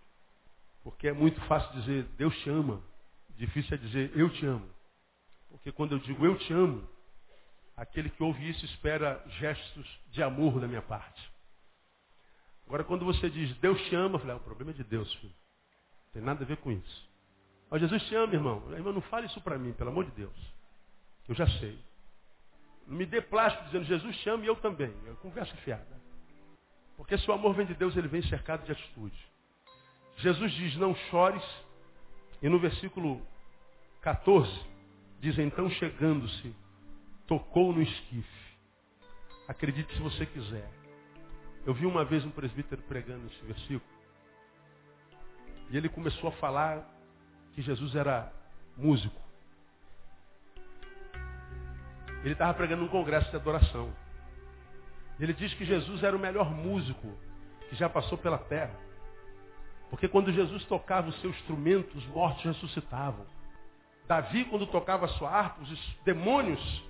[0.82, 2.82] Porque é muito fácil dizer Deus te ama,
[3.36, 4.68] difícil é dizer eu te amo.
[5.50, 6.88] Porque quando eu digo eu te amo,
[7.76, 11.27] aquele que ouve isso espera gestos de amor da minha parte.
[12.68, 15.10] Agora, quando você diz Deus te ama, eu falei, ah, o problema é de Deus,
[15.14, 15.32] filho.
[15.32, 17.08] Não tem nada a ver com isso.
[17.70, 18.62] Mas Jesus te ama, irmão.
[18.72, 20.36] Irmão, não fale isso para mim, pelo amor de Deus.
[21.26, 21.78] Eu já sei.
[22.86, 24.94] Não me dê plástico dizendo Jesus te ama e eu também.
[25.06, 25.98] É conversa fiada.
[26.94, 29.16] Porque se o amor vem de Deus, ele vem cercado de atitude.
[30.18, 31.42] Jesus diz, não chores.
[32.42, 33.26] E no versículo
[34.02, 34.50] 14,
[35.20, 36.54] diz, então chegando-se,
[37.26, 38.56] tocou no esquife.
[39.46, 40.77] Acredite se você quiser.
[41.66, 43.98] Eu vi uma vez um presbítero pregando esse versículo.
[45.70, 46.88] E ele começou a falar
[47.54, 48.32] que Jesus era
[48.76, 49.20] músico.
[52.22, 53.92] Ele estava pregando um congresso de adoração.
[55.20, 57.12] Ele diz que Jesus era o melhor músico
[57.68, 58.74] que já passou pela terra.
[59.90, 63.26] Porque quando Jesus tocava o seu instrumento, os mortos ressuscitavam.
[64.06, 66.87] Davi, quando tocava a sua harpa, os demônios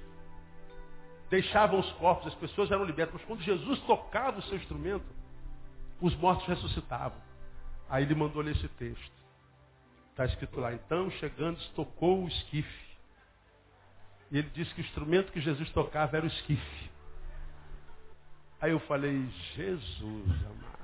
[1.30, 3.14] deixavam os corpos, as pessoas eram libertas.
[3.14, 5.06] Mas quando Jesus tocava o seu instrumento,
[6.00, 7.18] os mortos ressuscitavam.
[7.88, 9.18] Aí ele mandou ler esse texto.
[10.10, 12.88] Está escrito lá, então, chegando, tocou o esquife.
[14.30, 16.90] E ele disse que o instrumento que Jesus tocava era o esquife.
[18.60, 20.78] Aí eu falei, Jesus amado.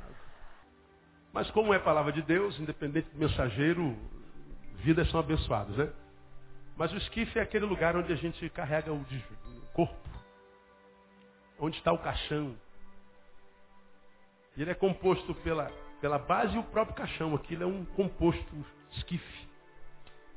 [1.32, 3.96] Mas como é palavra de Deus, independente do mensageiro,
[4.76, 5.92] vidas são abençoadas, né?
[6.76, 9.04] Mas o esquife é aquele lugar onde a gente carrega o
[9.72, 9.96] corpo.
[11.58, 12.56] Onde está o caixão.
[14.56, 15.66] Ele é composto pela,
[16.00, 17.34] pela base e o próprio caixão.
[17.34, 19.48] Aquilo é um composto esquife.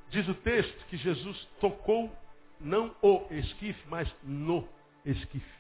[0.10, 2.12] Diz o texto que Jesus tocou
[2.60, 4.68] não o esquife, mas no
[5.06, 5.58] esquife.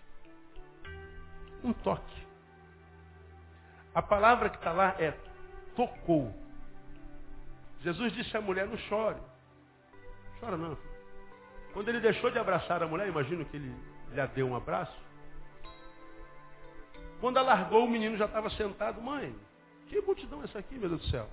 [1.64, 2.28] Um toque.
[3.93, 5.12] A palavra que está lá é
[5.76, 6.34] tocou.
[7.82, 9.20] Jesus disse à mulher, não chore.
[10.39, 10.78] Chora não.
[11.74, 13.76] Quando ele deixou de abraçar a mulher, imagino que ele
[14.12, 15.07] lhe deu um abraço.
[17.20, 19.01] Quando alargou, o menino já estava sentado.
[19.01, 19.36] Mãe,
[19.88, 21.30] que multidão é essa aqui, meu Deus do céu?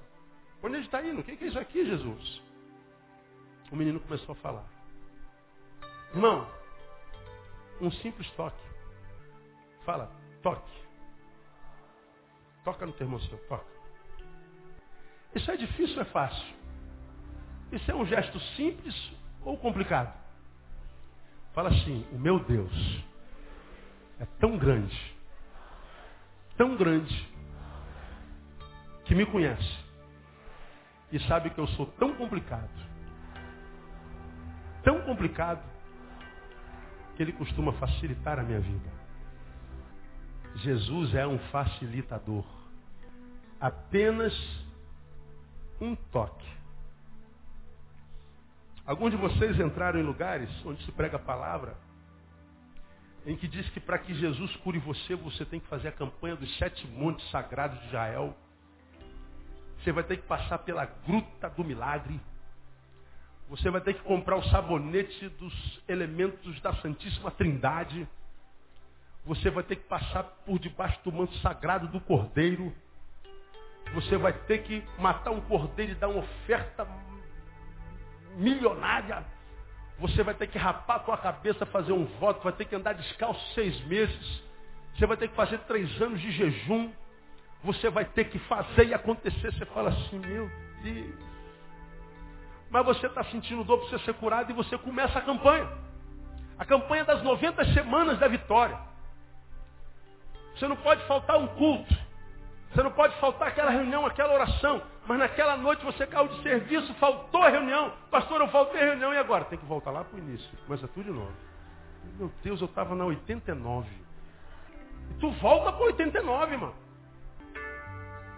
[0.62, 1.20] Onde ele está indo?
[1.20, 2.43] O que é isso aqui, Jesus?
[3.70, 4.64] O menino começou a falar.
[6.14, 6.49] Irmão,
[7.80, 8.64] um simples toque.
[9.85, 10.11] Fala,
[10.43, 10.70] toque.
[12.64, 13.66] Toca no teu irmão seu, toca.
[15.35, 16.55] Isso é difícil ou é fácil?
[17.72, 19.12] Isso é um gesto simples
[19.43, 20.14] ou complicado?
[21.53, 23.05] Fala assim, o meu Deus
[24.18, 25.14] é tão grande,
[26.57, 27.35] tão grande,
[29.05, 29.85] que me conhece
[31.13, 32.71] e sabe que eu sou tão complicado,
[34.83, 35.63] tão complicado,
[37.17, 38.91] que ele costuma facilitar a minha vida.
[40.57, 42.45] Jesus é um facilitador.
[43.61, 44.33] Apenas
[45.81, 46.47] um toque.
[48.87, 51.77] Alguns de vocês entraram em lugares onde se prega a palavra,
[53.27, 56.37] em que diz que para que Jesus cure você, você tem que fazer a campanha
[56.37, 58.37] dos sete montes sagrados de Israel.
[59.79, 62.20] Você vai ter que passar pela gruta do milagre.
[63.49, 68.09] Você vai ter que comprar o sabonete dos elementos da Santíssima Trindade.
[69.27, 72.75] Você vai ter que passar por debaixo do manto sagrado do Cordeiro.
[73.95, 76.87] Você vai ter que matar um cordeiro e dar uma oferta
[78.37, 79.25] milionária.
[79.99, 82.95] Você vai ter que rapar a tua cabeça, fazer um voto, vai ter que andar
[82.95, 84.43] descalço seis meses.
[84.95, 86.91] Você vai ter que fazer três anos de jejum.
[87.63, 89.53] Você vai ter que fazer e acontecer.
[89.53, 90.51] Você fala assim, meu
[90.83, 91.35] Deus.
[92.71, 95.69] Mas você está sentindo dor para você ser curado e você começa a campanha.
[96.59, 98.79] A campanha das 90 semanas da vitória.
[100.55, 101.97] Você não pode faltar um culto.
[102.73, 104.83] Você não pode faltar aquela reunião, aquela oração.
[105.07, 107.93] Mas naquela noite você caiu de serviço, faltou a reunião.
[108.11, 109.45] Pastor, eu faltei a reunião e agora?
[109.45, 110.49] Tem que voltar lá para o início.
[110.67, 111.33] Começa tudo de novo.
[112.19, 113.89] Meu Deus, eu estava na 89.
[115.11, 116.75] E tu volta para 89, mano.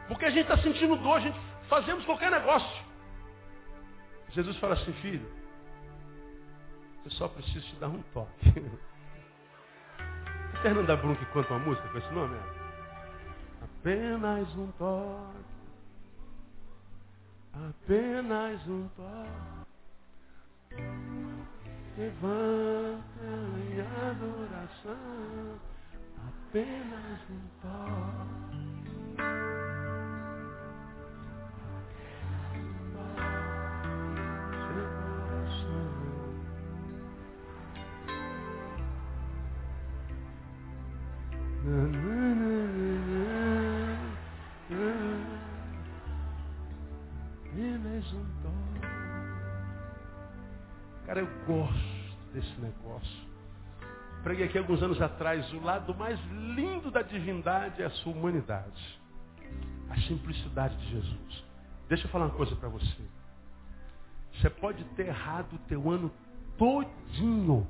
[0.08, 1.38] Porque a gente está sentindo dor, a gente
[1.68, 2.84] fazemos qualquer negócio.
[4.30, 5.26] Jesus fala assim, filho,
[7.04, 8.52] eu só preciso te dar um toque.
[10.62, 12.34] Fernanda que canta uma música com esse nome?
[12.34, 13.64] É?
[13.64, 15.45] Apenas um toque.
[17.64, 19.66] Apenas um toque.
[21.96, 23.24] Levanta
[23.56, 23.80] em
[24.10, 25.58] adoração.
[26.28, 29.55] Apenas um toque.
[51.16, 53.26] Cara, eu gosto desse negócio.
[54.22, 56.20] Preguei aqui alguns anos atrás, o lado mais
[56.54, 59.00] lindo da divindade é a sua humanidade.
[59.88, 61.44] A simplicidade de Jesus.
[61.88, 63.02] Deixa eu falar uma coisa para você.
[64.34, 66.12] Você pode ter errado o teu ano
[66.58, 67.66] todinho.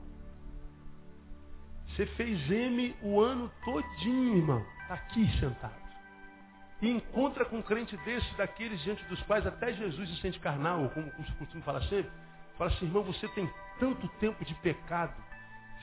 [1.90, 4.66] Você fez M o ano todinho, irmão.
[4.82, 5.86] Está aqui sentado.
[6.82, 10.90] E encontra com um crente desse, daqueles diante dos quais até Jesus se sente carnal,
[10.90, 12.11] como costumo falar sempre.
[12.59, 13.48] Fala assim, irmão, você tem
[13.78, 15.14] tanto tempo de pecado,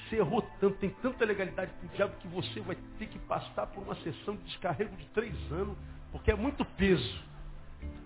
[0.10, 3.68] você errou tanto, tem tanta legalidade para o diabo que você vai ter que passar
[3.68, 5.78] por uma sessão de descarrego de três anos,
[6.12, 7.24] porque é muito peso.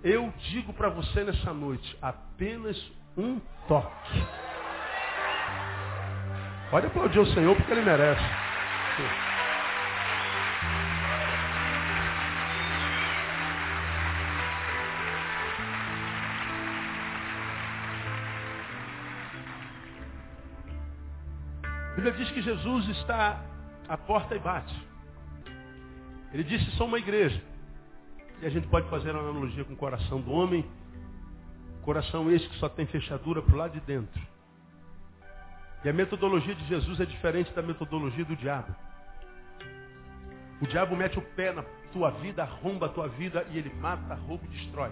[0.03, 2.77] Eu digo para você nessa noite, apenas
[3.17, 4.27] um toque.
[6.69, 8.21] Pode aplaudir o Senhor porque ele merece.
[22.07, 23.41] Bíblia diz que Jesus está
[23.87, 24.73] à porta e bate.
[26.31, 27.41] Ele disse, sou uma igreja.
[28.41, 30.65] E a gente pode fazer uma analogia com o coração do homem.
[31.81, 34.21] Coração esse que só tem fechadura para o lado de dentro.
[35.83, 38.73] E a metodologia de Jesus é diferente da metodologia do diabo.
[40.61, 44.15] O diabo mete o pé na tua vida, arromba a tua vida e ele mata,
[44.15, 44.91] rouba e destrói.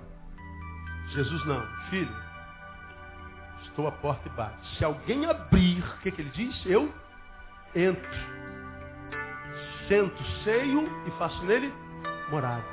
[1.09, 1.65] Jesus não.
[1.89, 2.15] Filho,
[3.63, 4.77] estou à porta e bate.
[4.77, 6.65] Se alguém abrir, o que, que ele diz?
[6.65, 6.93] Eu
[7.75, 8.09] entro,
[9.87, 11.71] sento, seio e faço nele
[12.29, 12.65] morada.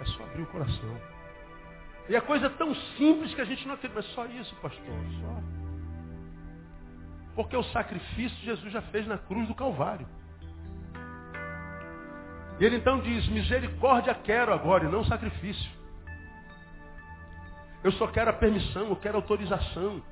[0.00, 1.00] É só abrir o coração.
[2.08, 4.00] E a coisa é tão simples que a gente não acredita.
[4.00, 5.42] Mas só isso, pastor, só.
[7.34, 10.08] Porque o sacrifício Jesus já fez na cruz do Calvário.
[12.58, 15.70] E ele então diz, misericórdia quero agora e não sacrifício.
[17.84, 20.02] Eu só quero a permissão, eu quero autorização.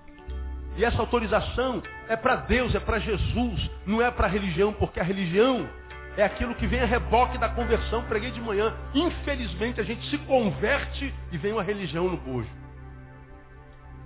[0.77, 5.01] E essa autorização é para Deus, é para Jesus, não é para a religião, porque
[5.01, 5.69] a religião
[6.17, 8.03] é aquilo que vem a reboque da conversão.
[8.05, 8.75] Preguei de manhã.
[8.95, 12.49] Infelizmente a gente se converte e vem uma religião no bojo.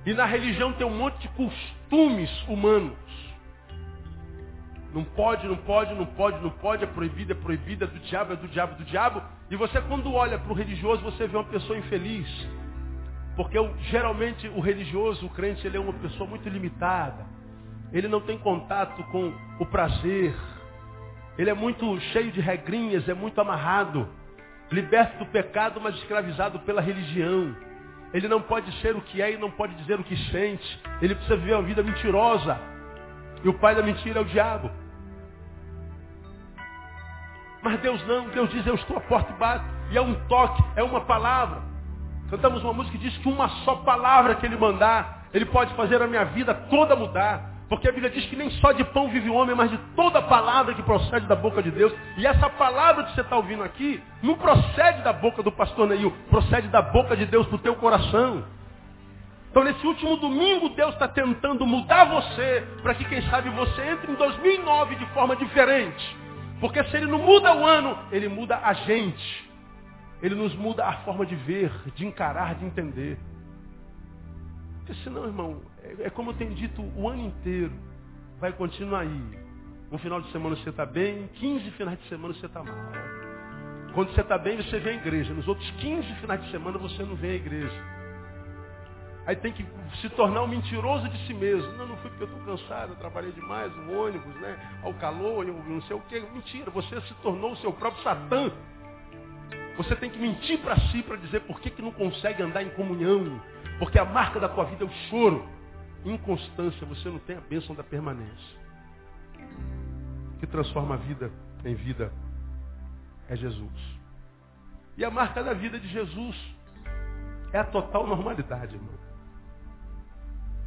[0.07, 2.97] E na religião tem um monte de costumes humanos.
[4.93, 8.33] Não pode, não pode, não pode, não pode, é proibido, é proibido, é do diabo,
[8.33, 9.23] é do diabo, é do diabo.
[9.49, 12.27] E você quando olha para o religioso, você vê uma pessoa infeliz.
[13.37, 13.57] Porque
[13.91, 17.26] geralmente o religioso, o crente, ele é uma pessoa muito limitada.
[17.93, 20.35] Ele não tem contato com o prazer.
[21.39, 24.09] Ele é muito cheio de regrinhas, é muito amarrado.
[24.70, 27.57] Liberto do pecado, mas escravizado pela religião.
[28.12, 30.81] Ele não pode ser o que é e não pode dizer o que sente.
[31.01, 32.59] Ele precisa viver uma vida mentirosa.
[33.43, 34.70] E o pai da mentira é o diabo.
[37.62, 39.64] Mas Deus não, Deus diz, eu estou à porta e bato.
[39.91, 41.70] E é um toque, é uma palavra.
[42.31, 46.01] Cantamos uma música que diz que uma só palavra que ele mandar, ele pode fazer
[46.01, 47.51] a minha vida toda mudar.
[47.68, 50.22] Porque a Bíblia diz que nem só de pão vive o homem, mas de toda
[50.22, 51.93] palavra que procede da boca de Deus.
[52.16, 56.12] E essa palavra que você está ouvindo aqui, não procede da boca do pastor Neil,
[56.28, 58.45] procede da boca de Deus para o teu coração.
[59.51, 64.11] Então, nesse último domingo, Deus está tentando mudar você para que, quem sabe, você entre
[64.11, 66.16] em 2009 de forma diferente.
[66.61, 69.49] Porque se Ele não muda o ano, Ele muda a gente.
[70.23, 73.18] Ele nos muda a forma de ver, de encarar, de entender.
[74.79, 77.73] Porque senão, irmão, é, é como eu tenho dito o ano inteiro.
[78.39, 79.41] Vai continuar aí.
[79.91, 82.75] Um final de semana você está bem, 15 finais de semana você está mal.
[83.95, 85.35] Quando você está bem, você vem à igreja.
[85.35, 88.01] Nos outros 15 finais de semana você não vem à igreja.
[89.27, 89.66] Aí tem que
[90.01, 91.71] se tornar um mentiroso de si mesmo.
[91.73, 94.81] Não, não fui porque eu estou cansado, eu trabalhei demais, no ônibus, né?
[94.83, 96.25] Ao calor, não sei o quê.
[96.33, 98.51] Mentira, você se tornou o seu próprio Satã.
[99.81, 102.68] Você tem que mentir para si para dizer por que, que não consegue andar em
[102.70, 103.41] comunhão.
[103.78, 105.49] Porque a marca da tua vida é o choro.
[106.05, 108.59] Inconstância, você não tem a bênção da permanência.
[110.35, 111.33] O que transforma a vida
[111.64, 112.12] em vida
[113.26, 113.72] é Jesus.
[114.99, 116.37] E a marca da vida de Jesus
[117.51, 119.01] é a total normalidade, irmão.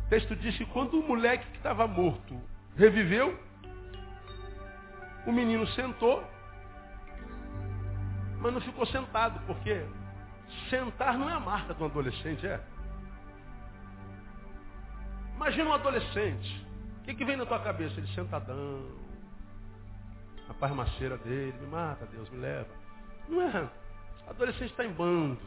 [0.07, 2.35] O texto diz que quando o moleque que estava morto
[2.75, 3.39] reviveu,
[5.27, 6.23] o menino sentou,
[8.43, 9.85] mas não ficou sentado, porque
[10.69, 12.59] sentar não é a marca do adolescente, é?
[15.37, 16.67] Imagina um adolescente.
[16.99, 17.97] O que, que vem na tua cabeça?
[17.97, 18.85] Ele sentadão.
[20.49, 22.67] A parmaceira dele, me mata, Deus, me leva.
[23.29, 23.69] Não é.
[24.27, 25.39] Adolescente está em bando.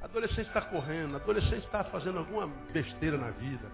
[0.00, 3.68] Adolescente está correndo, adolescente está fazendo alguma besteira na vida.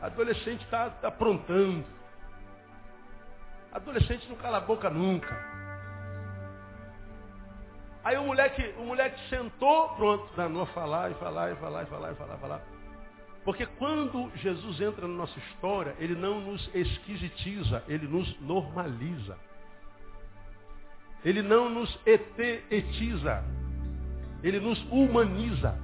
[0.00, 1.84] Adolescente está tá aprontando.
[3.70, 5.55] Adolescente não cala a boca nunca.
[8.06, 11.86] Aí o moleque, o moleque sentou, pronto, danou a falar e falar e falar e
[11.86, 12.60] falar e falar e falar.
[13.44, 19.36] Porque quando Jesus entra na nossa história, ele não nos esquisitiza, ele nos normaliza.
[21.24, 23.42] Ele não nos etetiza.
[24.40, 25.76] Ele nos humaniza.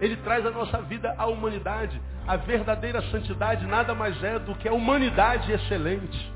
[0.00, 2.00] Ele traz a nossa vida à humanidade.
[2.28, 6.32] A verdadeira santidade nada mais é do que a humanidade excelente.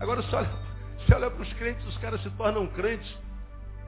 [0.00, 0.50] Agora, se olha,
[1.14, 3.16] olha para os crentes, os caras se tornam crentes.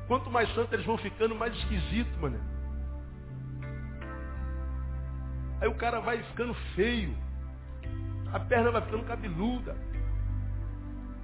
[0.06, 2.38] Quanto mais santos eles vão ficando, mais esquisito, mano.
[5.60, 7.16] Aí o cara vai ficando feio.
[8.32, 9.76] A perna vai ficando cabeluda.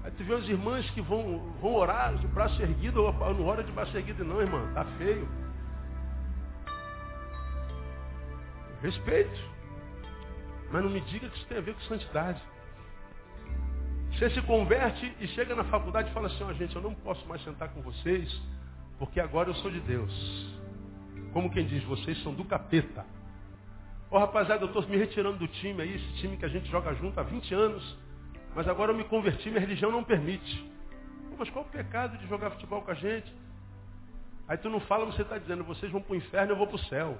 [0.03, 3.63] Aí tu vê as irmãs que vão, vão orar de braço erguido, ou não ora
[3.63, 5.29] de braço erguido, não, irmã, tá feio.
[8.81, 9.51] Respeito.
[10.71, 12.41] Mas não me diga que isso tem a ver com santidade.
[14.13, 16.95] Você se converte e chega na faculdade e fala assim, ó oh, gente, eu não
[16.95, 18.41] posso mais sentar com vocês,
[19.01, 20.13] porque agora eu sou de Deus.
[21.33, 23.07] Como quem diz, vocês são do capeta.
[24.11, 26.71] Ó oh, rapaziada, eu estou me retirando do time aí, esse time que a gente
[26.71, 27.99] joga junto há 20 anos.
[28.55, 30.71] Mas agora eu me converti, minha religião não permite.
[31.39, 33.33] Mas qual o pecado de jogar futebol com a gente?
[34.47, 36.77] Aí tu não fala, você está dizendo, vocês vão para o inferno, eu vou para
[36.77, 37.17] o céu.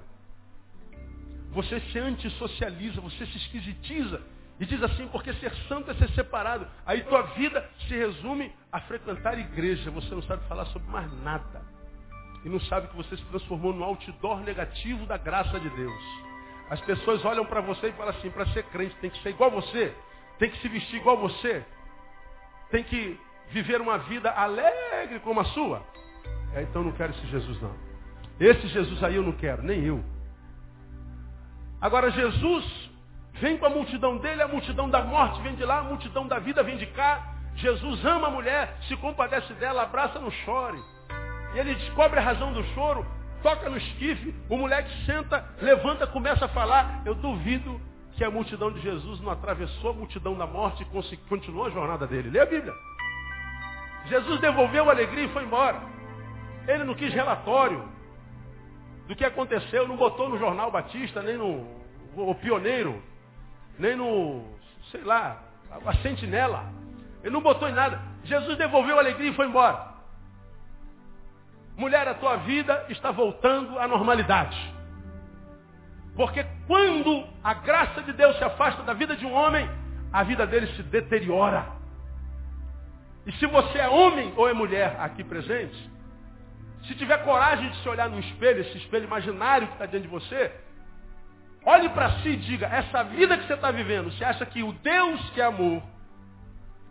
[1.49, 4.21] Você se antissocializa, você se esquisitiza.
[4.61, 6.65] E diz assim, porque ser santo é ser separado.
[6.85, 9.91] Aí tua vida se resume a frequentar igreja.
[9.91, 11.61] Você não sabe falar sobre mais nada.
[12.45, 16.03] E não sabe que você se transformou no outdoor negativo da graça de Deus.
[16.69, 19.51] As pessoas olham para você e falam assim, para ser crente tem que ser igual
[19.51, 19.93] você
[20.41, 21.63] tem que se vestir igual você,
[22.71, 23.19] tem que
[23.51, 25.83] viver uma vida alegre como a sua.
[26.55, 27.75] É, então não quero esse Jesus não.
[28.39, 30.03] Esse Jesus aí eu não quero, nem eu.
[31.79, 32.90] Agora Jesus
[33.41, 36.37] vem com a multidão dele, a multidão da morte vem de lá, a multidão da
[36.37, 37.33] vida vem de cá.
[37.55, 40.81] Jesus ama a mulher, se compadece dela, abraça, não chore.
[41.55, 43.05] E ele descobre a razão do choro,
[43.41, 47.01] toca no esquife, o moleque senta, levanta, começa a falar.
[47.03, 47.81] Eu duvido
[48.13, 52.05] que a multidão de Jesus não atravessou a multidão da morte e continuou a jornada
[52.05, 52.29] dele.
[52.29, 52.73] Lê a Bíblia.
[54.05, 55.81] Jesus devolveu a alegria e foi embora.
[56.67, 57.89] Ele não quis relatório
[59.07, 61.81] do que aconteceu, não botou no jornal Batista, nem no
[62.15, 63.01] o Pioneiro,
[63.79, 64.43] nem no,
[64.91, 65.41] sei lá,
[65.85, 66.65] a Sentinela.
[67.23, 67.99] Ele não botou em nada.
[68.23, 69.91] Jesus devolveu a alegria e foi embora.
[71.77, 74.57] Mulher, a tua vida está voltando à normalidade.
[76.15, 79.69] Porque quando a graça de Deus se afasta da vida de um homem,
[80.11, 81.65] a vida dele se deteriora.
[83.25, 85.89] E se você é homem ou é mulher aqui presente,
[86.87, 90.09] se tiver coragem de se olhar no espelho, esse espelho imaginário que está diante de
[90.09, 90.51] você,
[91.65, 94.71] olhe para si e diga, essa vida que você está vivendo, você acha que o
[94.73, 95.81] Deus que é amor,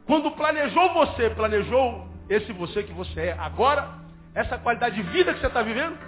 [0.07, 3.89] quando planejou você, planejou esse você que você é agora,
[4.35, 5.99] essa qualidade de vida que você está vivendo?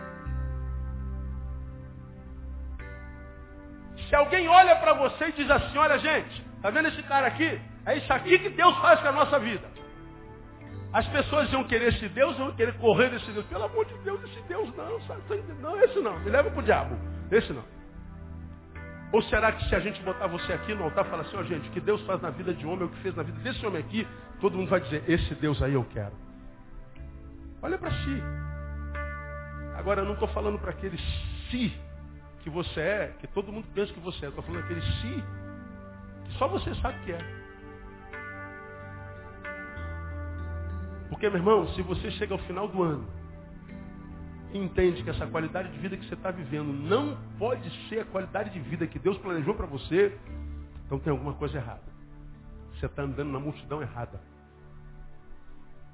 [4.09, 7.61] Se alguém olha para você e diz assim, olha gente, tá vendo esse cara aqui?
[7.87, 9.67] É isso aqui que Deus faz com a nossa vida.
[10.93, 13.47] As pessoas iam querer esse Deus, iam querer correr desse Deus.
[13.47, 14.99] Pelo amor de Deus, esse Deus não,
[15.61, 16.19] não, esse não.
[16.21, 16.97] Me leva para o diabo.
[17.31, 17.65] Esse não.
[19.13, 21.41] Ou será que se a gente botar você aqui no altar e falar assim, ó
[21.41, 23.23] oh, gente, o que Deus faz na vida de homem, é o que fez na
[23.23, 24.09] vida desse homem aqui,
[24.41, 26.15] todo mundo vai dizer, esse Deus aí eu quero.
[27.61, 28.23] Olha para si.
[29.77, 30.99] Agora eu não estou falando para aquele
[31.51, 31.79] si
[32.41, 34.29] que você é, que todo mundo pensa que você é.
[34.29, 35.25] Estou falando aquele si
[36.25, 37.43] que só você sabe que é.
[41.11, 43.22] Porque, meu irmão, se você chega ao final do ano
[44.53, 48.51] entende que essa qualidade de vida que você está vivendo não pode ser a qualidade
[48.51, 50.17] de vida que Deus planejou para você,
[50.87, 51.83] então tem alguma coisa errada.
[52.75, 54.21] Você está andando na multidão errada.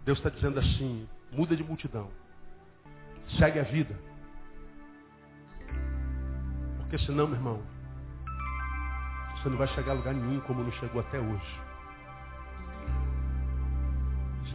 [0.05, 2.11] Deus está dizendo assim, muda de multidão.
[3.39, 3.95] Segue a vida.
[6.79, 7.63] Porque senão, meu irmão,
[9.37, 11.68] você não vai chegar a lugar nenhum como não chegou até hoje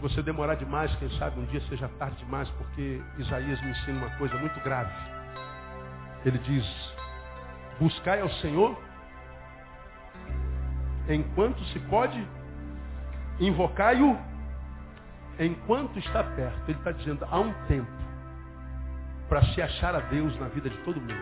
[0.03, 4.17] você demorar demais, quem sabe um dia seja tarde demais, porque Isaías me ensina uma
[4.17, 4.91] coisa muito grave.
[6.25, 6.93] Ele diz,
[7.79, 8.77] buscai ao Senhor
[11.07, 12.21] enquanto se pode,
[13.39, 14.19] invocai-o
[15.39, 16.69] enquanto está perto.
[16.69, 17.91] Ele está dizendo, há um tempo
[19.29, 21.15] para se achar a Deus na vida de todo mundo.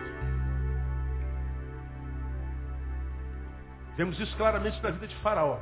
[3.95, 5.59] Vemos isso claramente na vida de Faraó.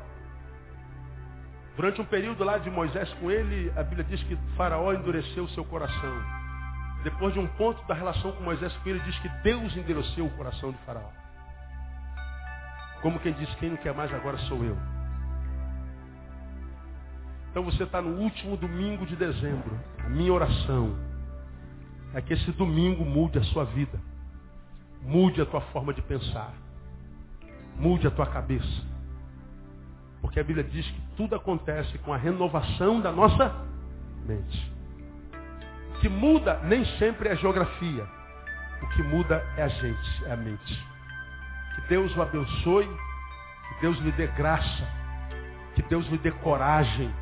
[1.79, 5.49] Durante um período lá de Moisés com ele, a Bíblia diz que Faraó endureceu o
[5.51, 6.13] seu coração.
[7.05, 10.29] Depois de um ponto da relação com Moisés com ele, diz que Deus endureceu o
[10.31, 11.09] coração de Faraó.
[13.01, 14.77] Como quem diz, quem não quer mais agora sou eu.
[17.49, 19.79] Então você está no último domingo de dezembro.
[20.03, 20.99] A minha oração
[22.13, 23.97] é que esse domingo mude a sua vida.
[25.01, 26.51] Mude a tua forma de pensar.
[27.77, 28.98] Mude a tua cabeça.
[30.21, 33.55] Porque a Bíblia diz que tudo acontece com a renovação da nossa
[34.25, 34.73] mente.
[35.95, 38.07] O que muda nem sempre é a geografia.
[38.81, 40.87] O que muda é a gente, é a mente.
[41.75, 44.87] Que Deus o abençoe, que Deus lhe dê graça,
[45.75, 47.13] que Deus lhe dê coragem,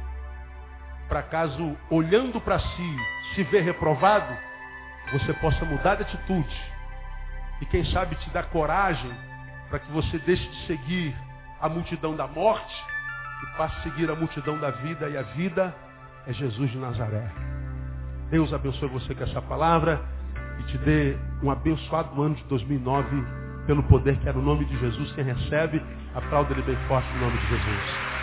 [1.08, 2.98] para caso, olhando para si,
[3.34, 4.36] se ver reprovado,
[5.12, 6.62] você possa mudar de atitude.
[7.62, 9.12] E quem sabe te dar coragem
[9.70, 11.16] para que você deixe de seguir
[11.62, 12.76] a multidão da morte
[13.44, 15.74] e passe a seguir a multidão da vida, e a vida
[16.26, 17.32] é Jesus de Nazaré.
[18.30, 20.02] Deus abençoe você com essa palavra
[20.60, 23.08] e te dê um abençoado ano de 2009
[23.66, 25.12] pelo poder que é no nome de Jesus.
[25.14, 25.82] Quem recebe,
[26.16, 28.17] aplauda ele bem forte no nome de Jesus.